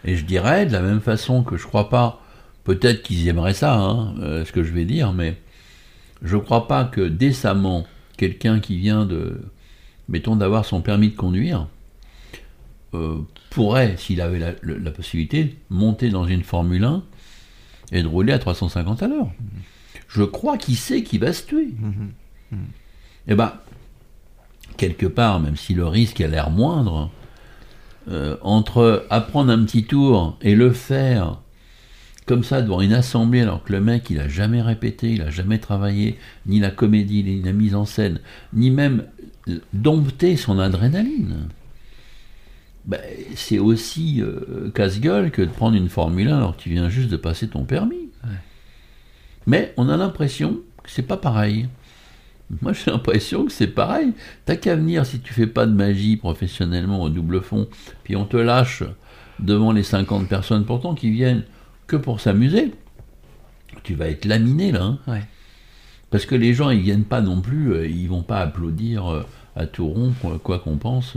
Et 0.05 0.17
je 0.17 0.25
dirais, 0.25 0.67
de 0.67 0.73
la 0.73 0.81
même 0.81 1.01
façon 1.01 1.43
que 1.43 1.57
je 1.57 1.67
crois 1.67 1.89
pas, 1.89 2.23
peut-être 2.65 3.03
qu'ils 3.03 3.29
aimeraient 3.29 3.55
ça, 3.55 3.75
hein, 3.75 4.15
euh, 4.21 4.45
ce 4.45 4.53
que 4.53 4.63
je 4.63 4.73
vais 4.73 4.85
dire, 4.85 5.13
mais 5.13 5.37
je 6.23 6.37
crois 6.37 6.67
pas 6.67 6.85
que 6.85 7.03
décemment, 7.03 7.87
quelqu'un 8.17 8.61
qui 8.61 8.79
vient 8.79 9.05
de, 9.05 9.41
mettons, 10.09 10.37
d'avoir 10.37 10.65
son 10.65 10.81
permis 10.81 11.11
de 11.11 11.17
conduire, 11.17 11.69
euh, 12.95 13.19
pourrait, 13.51 13.97
s'il 13.99 14.21
avait 14.21 14.39
la, 14.63 14.91
possibilité, 14.91 15.57
monter 15.69 16.11
dans 16.11 16.27
une 16.27 16.43
Formule 16.43 16.85
1 16.85 17.03
et 17.93 18.03
de 18.03 18.09
rouler 18.09 18.33
à 18.33 18.39
350 18.39 19.03
à 19.03 19.09
l'heure. 19.09 19.31
Je 20.09 20.23
crois 20.23 20.57
qu'il 20.57 20.77
sait 20.77 21.03
qu'il 21.03 21.21
va 21.21 21.33
se 21.33 21.45
tuer. 21.45 21.69
Eh 23.29 23.35
ben, 23.35 23.53
quelque 24.77 25.07
part, 25.07 25.41
même 25.41 25.57
si 25.57 25.75
le 25.75 25.87
risque 25.87 26.21
a 26.21 26.29
l'air 26.29 26.51
moindre, 26.51 27.11
euh, 28.11 28.37
entre 28.43 29.07
apprendre 29.09 29.51
un 29.51 29.65
petit 29.65 29.85
tour 29.85 30.37
et 30.43 30.55
le 30.55 30.73
faire, 30.73 31.41
comme 32.27 32.45
ça 32.45 32.63
devant 32.63 32.81
une 32.81 32.93
assemblée 32.93 33.41
alors 33.41 33.63
que 33.63 33.73
le 33.73 33.81
mec 33.81 34.11
il 34.11 34.21
a 34.21 34.29
jamais 34.29 34.61
répété, 34.61 35.13
il 35.13 35.23
a 35.23 35.31
jamais 35.31 35.59
travaillé 35.59 36.19
ni 36.47 36.61
la 36.61 36.71
comédie, 36.71 37.23
ni 37.23 37.43
la 37.43 37.53
mise 37.53 37.75
en 37.75 37.85
scène, 37.85 38.21
ni 38.53 38.71
même 38.71 39.05
dompter 39.73 40.37
son 40.37 40.59
adrénaline. 40.59 41.49
Ben, 42.85 43.01
c'est 43.35 43.59
aussi 43.59 44.21
euh, 44.21 44.71
casse-gueule 44.75 45.31
que 45.31 45.41
de 45.41 45.49
prendre 45.49 45.77
une 45.77 45.89
Formule 45.89 46.29
1 46.29 46.37
alors 46.37 46.57
que 46.57 46.63
tu 46.63 46.71
viens 46.71 46.91
juste 46.91 47.09
de 47.09 47.17
passer 47.17 47.49
ton 47.49 47.65
permis. 47.65 48.11
Mais 49.47 49.73
on 49.77 49.89
a 49.89 49.97
l'impression 49.97 50.61
que 50.83 50.91
c'est 50.91 51.03
pas 51.03 51.17
pareil. 51.17 51.69
Moi, 52.61 52.73
j'ai 52.73 52.91
l'impression 52.91 53.47
que 53.47 53.53
c'est 53.53 53.69
pareil. 53.69 54.13
T'as 54.45 54.57
qu'à 54.57 54.77
venir 54.77 55.07
si 55.07 55.21
tu 55.21 55.33
fais 55.33 55.47
pas 55.47 55.67
de 55.67 55.73
magie 55.73 56.17
professionnellement 56.17 57.03
au 57.03 57.09
double 57.09 57.43
fond, 57.43 57.69
puis 58.03 58.17
on 58.17 58.25
te 58.25 58.37
lâche 58.37 58.83
devant 59.41 59.73
les 59.73 59.83
50 59.83 60.29
personnes 60.29 60.65
pourtant 60.65 60.95
qui 60.95 61.11
viennent 61.11 61.45
que 61.87 61.97
pour 61.97 62.21
s'amuser. 62.21 62.73
Tu 63.83 63.95
vas 63.95 64.09
être 64.09 64.25
laminé 64.25 64.73
là. 64.73 64.97
Hein. 65.07 65.21
Parce 66.11 66.27
que 66.27 66.37
les 66.37 66.55
gens, 66.55 66.71
ils 66.71 66.81
viennent 66.81 67.05
pas 67.05 67.21
non 67.21 67.41
plus, 67.41 67.73
euh, 67.73 67.89
ils 67.89 68.09
vont 68.09 68.23
pas 68.23 68.39
applaudir 68.39 69.13
euh, 69.13 69.23
à 69.57 69.67
tout 69.67 69.89
rond, 69.89 70.13
quoi 70.43 70.61
qu'on 70.61 70.77
pense, 70.77 71.17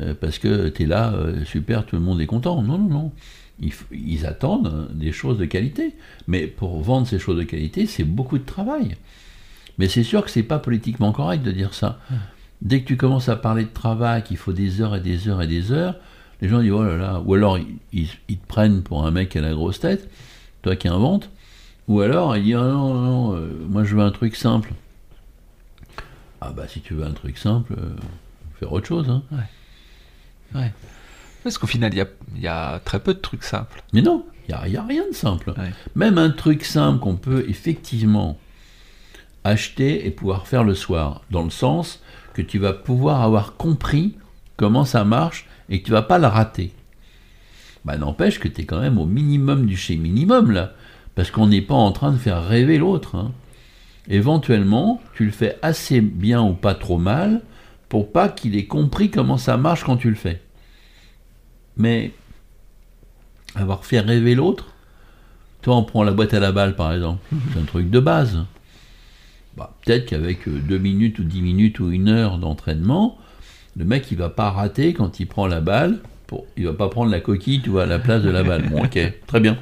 euh, 0.00 0.14
parce 0.20 0.38
que 0.38 0.68
tu 0.70 0.82
es 0.82 0.86
là, 0.86 1.14
super, 1.44 1.86
tout 1.86 1.96
le 1.96 2.02
monde 2.02 2.20
est 2.20 2.26
content. 2.26 2.62
Non, 2.62 2.78
non, 2.78 2.88
non. 2.88 3.12
Ils, 3.92 4.26
attendent 4.26 4.88
des 4.92 5.12
choses 5.12 5.38
de 5.38 5.44
qualité. 5.44 5.94
Mais 6.26 6.46
pour 6.46 6.80
vendre 6.82 7.06
ces 7.06 7.18
choses 7.18 7.36
de 7.36 7.42
qualité, 7.42 7.86
c'est 7.86 8.04
beaucoup 8.04 8.38
de 8.38 8.44
travail. 8.44 8.96
Mais 9.78 9.88
c'est 9.88 10.02
sûr 10.02 10.24
que 10.24 10.30
c'est 10.30 10.42
pas 10.42 10.58
politiquement 10.58 11.12
correct 11.12 11.42
de 11.42 11.52
dire 11.52 11.72
ça. 11.74 11.98
Dès 12.62 12.82
que 12.82 12.86
tu 12.86 12.96
commences 12.96 13.28
à 13.28 13.36
parler 13.36 13.64
de 13.64 13.70
travail, 13.70 14.24
qu'il 14.24 14.36
faut 14.36 14.52
des 14.52 14.80
heures 14.80 14.96
et 14.96 15.00
des 15.00 15.28
heures 15.28 15.40
et 15.42 15.46
des 15.46 15.70
heures, 15.70 15.94
les 16.40 16.48
gens 16.48 16.60
disent 16.60 16.72
oh 16.72 16.84
là 16.84 16.96
là, 16.96 17.22
ou 17.24 17.34
alors 17.34 17.58
ils, 17.92 18.08
te 18.08 18.46
prennent 18.46 18.82
pour 18.82 19.06
un 19.06 19.10
mec 19.10 19.36
à 19.36 19.40
la 19.40 19.52
grosse 19.52 19.80
tête, 19.80 20.10
toi 20.62 20.76
qui 20.76 20.88
inventes, 20.88 21.30
ou 21.86 22.00
alors 22.00 22.36
ils 22.36 22.44
disent 22.44 22.56
ah 22.56 22.64
non, 22.64 22.94
non, 22.94 23.00
non 23.02 23.36
euh, 23.36 23.66
moi 23.68 23.84
je 23.84 23.94
veux 23.94 24.02
un 24.02 24.10
truc 24.10 24.34
simple. 24.34 24.72
Ah 26.40 26.52
bah 26.52 26.66
si 26.68 26.80
tu 26.80 26.94
veux 26.94 27.04
un 27.04 27.12
truc 27.12 27.38
simple, 27.38 27.74
euh, 27.78 27.96
faire 28.58 28.72
autre 28.72 28.86
chose. 28.86 29.08
Hein. 29.08 29.22
Ouais. 29.32 30.60
ouais. 30.60 30.72
Parce 31.42 31.58
qu'au 31.58 31.66
final, 31.66 31.92
il 31.94 32.04
y, 32.38 32.42
y 32.42 32.48
a, 32.48 32.80
très 32.84 33.00
peu 33.00 33.14
de 33.14 33.20
trucs 33.20 33.44
simples. 33.44 33.82
Mais 33.92 34.02
non, 34.02 34.26
il 34.48 34.54
n'y 34.70 34.76
a, 34.76 34.82
a, 34.82 34.86
rien 34.86 35.04
de 35.08 35.14
simple. 35.14 35.54
Même 35.94 36.18
un 36.18 36.30
truc 36.30 36.64
simple 36.64 36.98
qu'on 37.00 37.16
peut 37.16 37.44
effectivement 37.48 38.38
acheter 39.44 40.06
et 40.06 40.10
pouvoir 40.10 40.46
faire 40.46 40.64
le 40.64 40.74
soir, 40.74 41.22
dans 41.30 41.42
le 41.42 41.50
sens 41.50 42.02
que 42.34 42.42
tu 42.42 42.58
vas 42.58 42.72
pouvoir 42.72 43.22
avoir 43.22 43.56
compris 43.56 44.16
comment 44.56 44.84
ça 44.84 45.04
marche 45.04 45.46
et 45.68 45.80
que 45.80 45.86
tu 45.86 45.92
vas 45.92 46.02
pas 46.02 46.18
le 46.18 46.26
rater. 46.26 46.72
Bah, 47.84 47.96
n'empêche 47.96 48.38
que 48.38 48.48
tu 48.48 48.62
es 48.62 48.64
quand 48.64 48.80
même 48.80 48.98
au 48.98 49.06
minimum 49.06 49.66
du 49.66 49.76
chez 49.76 49.96
minimum 49.96 50.50
là, 50.50 50.72
parce 51.14 51.30
qu'on 51.30 51.46
n'est 51.46 51.62
pas 51.62 51.74
en 51.74 51.92
train 51.92 52.12
de 52.12 52.18
faire 52.18 52.44
rêver 52.44 52.78
l'autre. 52.78 53.16
Hein. 53.16 53.32
Éventuellement, 54.08 55.00
tu 55.14 55.24
le 55.24 55.30
fais 55.30 55.58
assez 55.62 56.00
bien 56.00 56.42
ou 56.42 56.54
pas 56.54 56.74
trop 56.74 56.98
mal 56.98 57.42
pour 57.88 58.12
pas 58.12 58.28
qu'il 58.28 58.56
ait 58.56 58.66
compris 58.66 59.10
comment 59.10 59.38
ça 59.38 59.56
marche 59.56 59.84
quand 59.84 59.96
tu 59.96 60.10
le 60.10 60.16
fais. 60.16 60.42
Mais 61.76 62.12
avoir 63.54 63.84
fait 63.84 64.00
rêver 64.00 64.34
l'autre, 64.34 64.66
toi 65.62 65.76
on 65.76 65.84
prend 65.84 66.02
la 66.02 66.12
boîte 66.12 66.34
à 66.34 66.40
la 66.40 66.52
balle 66.52 66.76
par 66.76 66.92
exemple, 66.92 67.20
c'est 67.52 67.58
un 67.58 67.64
truc 67.64 67.90
de 67.90 68.00
base. 68.00 68.44
Bah, 69.58 69.74
peut-être 69.84 70.06
qu'avec 70.06 70.46
euh, 70.46 70.60
deux 70.60 70.78
minutes 70.78 71.18
ou 71.18 71.24
dix 71.24 71.42
minutes 71.42 71.80
ou 71.80 71.90
une 71.90 72.08
heure 72.08 72.38
d'entraînement, 72.38 73.18
le 73.76 73.84
mec 73.84 74.10
il 74.12 74.16
va 74.16 74.28
pas 74.28 74.50
rater 74.50 74.94
quand 74.94 75.18
il 75.18 75.26
prend 75.26 75.48
la 75.48 75.60
balle, 75.60 75.98
pour, 76.28 76.46
il 76.56 76.66
va 76.66 76.74
pas 76.74 76.88
prendre 76.88 77.10
la 77.10 77.18
coquille, 77.18 77.60
tu 77.60 77.70
vois, 77.70 77.82
à 77.82 77.86
la 77.86 77.98
place 77.98 78.22
de 78.22 78.30
la 78.30 78.44
balle. 78.44 78.68
Bon, 78.68 78.84
ok, 78.84 78.98
très 79.26 79.40
bien. 79.40 79.58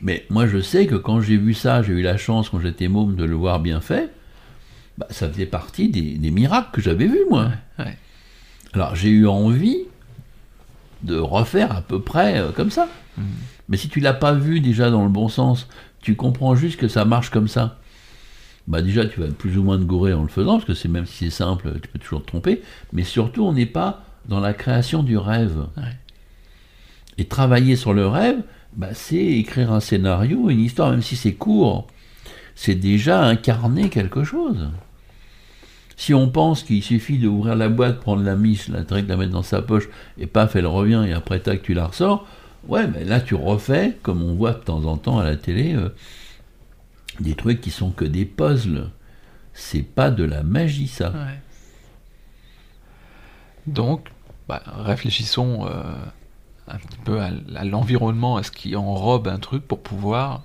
Mais 0.00 0.24
moi 0.30 0.46
je 0.46 0.60
sais 0.60 0.86
que 0.86 0.94
quand 0.94 1.20
j'ai 1.20 1.36
vu 1.36 1.52
ça, 1.52 1.82
j'ai 1.82 1.92
eu 1.92 2.00
la 2.00 2.16
chance 2.16 2.48
quand 2.48 2.58
j'étais 2.58 2.88
môme 2.88 3.16
de 3.16 3.24
le 3.24 3.34
voir 3.34 3.60
bien 3.60 3.82
fait, 3.82 4.10
bah, 4.96 5.06
ça 5.10 5.28
faisait 5.28 5.46
partie 5.46 5.88
des, 5.90 6.30
miracles 6.30 6.70
que 6.72 6.80
j'avais 6.80 7.06
vus 7.06 7.26
moi. 7.28 7.50
Alors 8.72 8.96
j'ai 8.96 9.10
eu 9.10 9.26
envie 9.26 9.80
de 11.02 11.18
refaire 11.18 11.76
à 11.76 11.82
peu 11.82 12.00
près 12.00 12.38
euh, 12.38 12.50
comme 12.52 12.70
ça. 12.70 12.88
Mmh. 13.18 13.22
Mais 13.68 13.76
si 13.76 13.90
tu 13.90 14.00
l'as 14.00 14.14
pas 14.14 14.32
vu 14.32 14.60
déjà 14.60 14.90
dans 14.90 15.02
le 15.02 15.10
bon 15.10 15.28
sens, 15.28 15.68
tu 16.00 16.16
comprends 16.16 16.54
juste 16.54 16.78
que 16.80 16.88
ça 16.88 17.04
marche 17.04 17.28
comme 17.28 17.48
ça 17.48 17.78
bah 18.68 18.82
déjà 18.82 19.06
tu 19.06 19.20
vas 19.20 19.26
être 19.26 19.36
plus 19.36 19.58
ou 19.58 19.62
moins 19.62 19.78
de 19.78 19.84
gourer 19.84 20.12
en 20.12 20.22
le 20.22 20.28
faisant, 20.28 20.54
parce 20.54 20.64
que 20.64 20.74
c'est 20.74 20.88
même 20.88 21.06
si 21.06 21.24
c'est 21.24 21.30
simple, 21.30 21.72
tu 21.80 21.88
peux 21.88 21.98
toujours 21.98 22.22
te 22.22 22.28
tromper, 22.28 22.62
mais 22.92 23.04
surtout 23.04 23.44
on 23.44 23.52
n'est 23.52 23.66
pas 23.66 24.04
dans 24.28 24.40
la 24.40 24.54
création 24.54 25.02
du 25.02 25.16
rêve. 25.16 25.66
Et 27.18 27.24
travailler 27.24 27.76
sur 27.76 27.92
le 27.92 28.06
rêve, 28.06 28.42
bah, 28.76 28.94
c'est 28.94 29.16
écrire 29.16 29.72
un 29.72 29.80
scénario, 29.80 30.48
une 30.48 30.60
histoire, 30.60 30.90
même 30.90 31.02
si 31.02 31.16
c'est 31.16 31.34
court, 31.34 31.86
c'est 32.54 32.74
déjà 32.74 33.22
incarner 33.22 33.88
quelque 33.88 34.24
chose. 34.24 34.68
Si 35.96 36.14
on 36.14 36.28
pense 36.28 36.62
qu'il 36.62 36.82
suffit 36.82 37.18
d'ouvrir 37.18 37.54
la 37.54 37.68
boîte, 37.68 38.00
prendre 38.00 38.22
la 38.22 38.34
miche, 38.34 38.68
la, 38.68 38.82
de 38.82 39.08
la 39.08 39.16
mettre 39.16 39.32
dans 39.32 39.42
sa 39.42 39.62
poche, 39.62 39.88
et 40.18 40.26
paf, 40.26 40.56
elle 40.56 40.66
revient, 40.66 41.04
et 41.06 41.12
après 41.12 41.40
tac, 41.40 41.62
tu 41.62 41.74
la 41.74 41.86
ressors, 41.86 42.26
ouais, 42.68 42.86
mais 42.86 43.04
là 43.04 43.20
tu 43.20 43.34
refais, 43.34 43.96
comme 44.02 44.22
on 44.22 44.34
voit 44.34 44.52
de 44.52 44.58
temps 44.58 44.84
en 44.84 44.96
temps 44.96 45.18
à 45.18 45.24
la 45.24 45.36
télé, 45.36 45.74
euh, 45.74 45.90
des 47.20 47.34
trucs 47.34 47.60
qui 47.60 47.70
sont 47.70 47.90
que 47.90 48.04
des 48.04 48.24
puzzles. 48.24 48.90
C'est 49.54 49.82
pas 49.82 50.10
de 50.10 50.24
la 50.24 50.42
magie, 50.42 50.88
ça. 50.88 51.12
Donc, 53.66 54.08
bah, 54.48 54.62
réfléchissons 54.66 55.66
euh, 55.66 55.82
un 56.68 56.78
petit 56.78 56.98
peu 57.04 57.20
à, 57.20 57.30
l'environnement, 57.64 58.36
à 58.36 58.42
ce 58.42 58.50
qui 58.50 58.74
enrobe 58.76 59.28
un 59.28 59.38
truc 59.38 59.66
pour 59.66 59.82
pouvoir, 59.82 60.42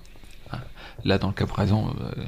hein, 0.51 0.59
là 1.05 1.17
dans 1.17 1.27
le 1.27 1.33
cas 1.33 1.45
présent, 1.45 1.93
euh, 2.01 2.23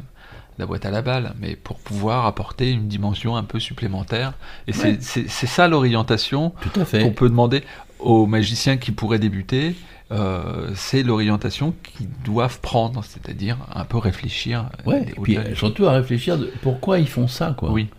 la 0.58 0.66
boîte 0.66 0.86
à 0.86 0.92
la 0.92 1.02
balle, 1.02 1.34
mais 1.40 1.56
pour 1.56 1.80
pouvoir 1.80 2.26
apporter 2.26 2.72
une 2.72 2.88
dimension 2.88 3.38
un 3.38 3.44
peu 3.44 3.60
supplémentaire. 3.60 4.34
Et 4.68 4.74
c'est 4.74 5.30
ça 5.30 5.68
l'orientation 5.68 6.54
qu'on 6.92 7.12
peut 7.12 7.30
demander 7.30 7.64
aux 8.00 8.26
magiciens 8.26 8.78
qui 8.78 8.92
pourraient 8.92 9.20
débuter 9.20 9.76
euh, 10.12 10.72
c'est 10.74 11.04
l'orientation 11.04 11.76
qu'ils 11.84 12.10
doivent 12.26 12.60
prendre, 12.62 13.04
c'est-à-dire 13.04 13.58
un 13.74 13.86
peu 13.86 13.98
réfléchir. 13.98 14.70
Ouais, 14.86 15.06
et 15.08 15.22
puis 15.22 15.38
surtout 15.56 15.86
à 15.86 15.92
réfléchir 15.92 16.38
de 16.38 16.52
pourquoi 16.62 17.00
ils 17.00 17.08
font 17.08 17.28
ça, 17.28 17.54
quoi. 17.58 17.72
Oui. 17.72 17.90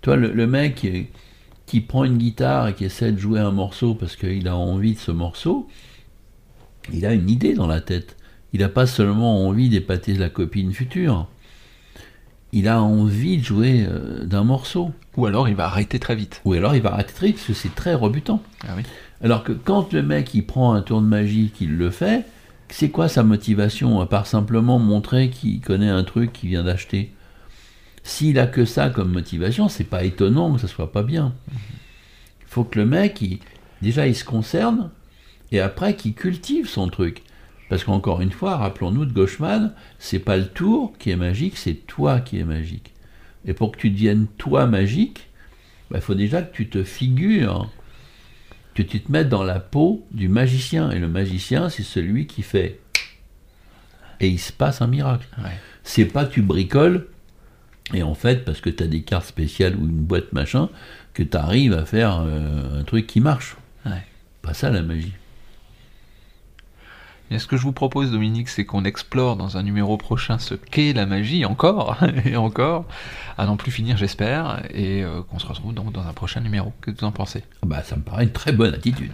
Toi, 0.00 0.16
le, 0.16 0.46
mec 0.46 0.86
qui, 1.66 1.80
prend 1.80 2.04
une 2.04 2.16
guitare 2.16 2.68
et 2.68 2.74
qui 2.74 2.84
essaie 2.84 3.12
de 3.12 3.18
jouer 3.18 3.40
un 3.40 3.50
morceau 3.50 3.94
parce 3.94 4.16
qu'il 4.16 4.48
a 4.48 4.56
envie 4.56 4.94
de 4.94 4.98
ce 4.98 5.10
morceau, 5.10 5.68
il 6.92 7.04
a 7.04 7.12
une 7.12 7.28
idée 7.28 7.52
dans 7.52 7.66
la 7.66 7.80
tête. 7.80 8.16
Il 8.54 8.60
n'a 8.60 8.70
pas 8.70 8.86
seulement 8.86 9.46
envie 9.46 9.68
d'épater 9.68 10.14
la 10.14 10.30
copine 10.30 10.72
future. 10.72 11.26
Il 12.52 12.66
a 12.66 12.80
envie 12.80 13.36
de 13.36 13.44
jouer 13.44 13.84
euh, 13.86 14.24
d'un 14.24 14.44
morceau. 14.44 14.92
Ou 15.18 15.26
alors 15.26 15.50
il 15.50 15.54
va 15.54 15.66
arrêter 15.66 15.98
très 15.98 16.14
vite. 16.14 16.40
Ou 16.46 16.54
alors 16.54 16.74
il 16.74 16.80
va 16.80 16.94
arrêter 16.94 17.12
très 17.12 17.26
vite 17.26 17.36
parce 17.36 17.48
que 17.48 17.52
c'est 17.52 17.74
très 17.74 17.92
rebutant. 17.92 18.40
Ah 18.66 18.72
oui. 18.74 18.84
Alors 19.22 19.42
que 19.42 19.52
quand 19.52 19.92
le 19.92 20.02
mec 20.02 20.34
il 20.34 20.46
prend 20.46 20.74
un 20.74 20.82
tour 20.82 21.00
de 21.00 21.06
magie, 21.06 21.50
qu'il 21.54 21.76
le 21.76 21.90
fait, 21.90 22.24
c'est 22.68 22.90
quoi 22.90 23.08
sa 23.08 23.22
motivation 23.22 24.00
à 24.00 24.06
part 24.06 24.26
simplement 24.26 24.78
montrer 24.78 25.30
qu'il 25.30 25.60
connaît 25.60 25.88
un 25.88 26.04
truc 26.04 26.32
qu'il 26.32 26.50
vient 26.50 26.64
d'acheter? 26.64 27.12
S'il 28.04 28.38
a 28.38 28.46
que 28.46 28.64
ça 28.64 28.90
comme 28.90 29.12
motivation, 29.12 29.68
c'est 29.68 29.84
pas 29.84 30.04
étonnant 30.04 30.54
que 30.54 30.60
ça 30.60 30.68
soit 30.68 30.92
pas 30.92 31.02
bien. 31.02 31.34
Il 31.50 32.46
faut 32.46 32.64
que 32.64 32.78
le 32.78 32.86
mec, 32.86 33.22
déjà, 33.82 34.06
il 34.06 34.14
se 34.14 34.24
concerne 34.24 34.90
et 35.50 35.60
après 35.60 35.96
qu'il 35.96 36.14
cultive 36.14 36.68
son 36.68 36.88
truc. 36.88 37.22
Parce 37.68 37.84
qu'encore 37.84 38.22
une 38.22 38.32
fois, 38.32 38.56
rappelons-nous 38.56 39.04
de 39.04 39.12
Gauchman, 39.12 39.72
c'est 39.98 40.20
pas 40.20 40.38
le 40.38 40.46
tour 40.46 40.94
qui 40.98 41.10
est 41.10 41.16
magique, 41.16 41.58
c'est 41.58 41.86
toi 41.86 42.20
qui 42.20 42.38
es 42.38 42.44
magique. 42.44 42.94
Et 43.44 43.52
pour 43.52 43.72
que 43.72 43.78
tu 43.78 43.90
deviennes 43.90 44.26
toi 44.38 44.66
magique, 44.66 45.28
il 45.90 45.94
bah, 45.94 46.00
faut 46.00 46.14
déjà 46.14 46.40
que 46.42 46.54
tu 46.54 46.68
te 46.68 46.82
figures 46.82 47.70
que 48.78 48.82
tu 48.84 49.00
te 49.00 49.10
mettes 49.10 49.28
dans 49.28 49.42
la 49.42 49.58
peau 49.58 50.06
du 50.12 50.28
magicien. 50.28 50.92
Et 50.92 51.00
le 51.00 51.08
magicien, 51.08 51.68
c'est 51.68 51.82
celui 51.82 52.28
qui 52.28 52.42
fait. 52.42 52.78
Et 54.20 54.28
il 54.28 54.38
se 54.38 54.52
passe 54.52 54.80
un 54.82 54.86
miracle. 54.86 55.26
C'est 55.82 56.04
pas 56.04 56.24
tu 56.24 56.42
bricoles, 56.42 57.08
et 57.92 58.04
en 58.04 58.14
fait, 58.14 58.44
parce 58.44 58.60
que 58.60 58.70
tu 58.70 58.84
as 58.84 58.86
des 58.86 59.02
cartes 59.02 59.26
spéciales 59.26 59.74
ou 59.74 59.80
une 59.80 60.04
boîte 60.04 60.32
machin, 60.32 60.68
que 61.12 61.24
tu 61.24 61.36
arrives 61.36 61.72
à 61.72 61.84
faire 61.86 62.20
euh, 62.24 62.80
un 62.80 62.84
truc 62.84 63.08
qui 63.08 63.20
marche. 63.20 63.56
Pas 64.42 64.54
ça 64.54 64.70
la 64.70 64.82
magie. 64.82 65.14
Ce 67.36 67.46
que 67.46 67.56
je 67.56 67.62
vous 67.62 67.72
propose, 67.72 68.10
Dominique, 68.10 68.48
c'est 68.48 68.64
qu'on 68.64 68.84
explore 68.84 69.36
dans 69.36 69.58
un 69.58 69.62
numéro 69.62 69.98
prochain 69.98 70.38
ce 70.38 70.54
qu'est 70.54 70.94
la 70.94 71.04
magie, 71.04 71.44
encore 71.44 71.96
et 72.24 72.36
encore, 72.36 72.86
à 73.36 73.44
n'en 73.44 73.56
plus 73.56 73.70
finir, 73.70 73.96
j'espère, 73.98 74.62
et 74.72 75.02
euh, 75.02 75.20
qu'on 75.22 75.38
se 75.38 75.46
retrouve 75.46 75.74
donc 75.74 75.92
dans 75.92 76.06
un 76.06 76.12
prochain 76.12 76.40
numéro. 76.40 76.72
Que 76.80 76.90
vous 76.90 77.04
en 77.04 77.12
pensez? 77.12 77.42
Bah, 77.66 77.82
ça 77.82 77.96
me 77.96 78.02
paraît 78.02 78.24
une 78.24 78.32
très 78.32 78.52
bonne 78.52 78.74
attitude. 78.74 79.12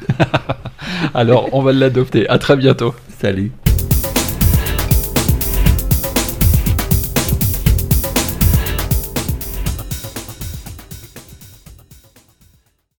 Alors, 1.14 1.48
on 1.52 1.62
va 1.62 1.72
l'adopter. 1.72 2.28
À 2.28 2.38
très 2.38 2.56
bientôt. 2.56 2.94
Salut. 3.08 3.50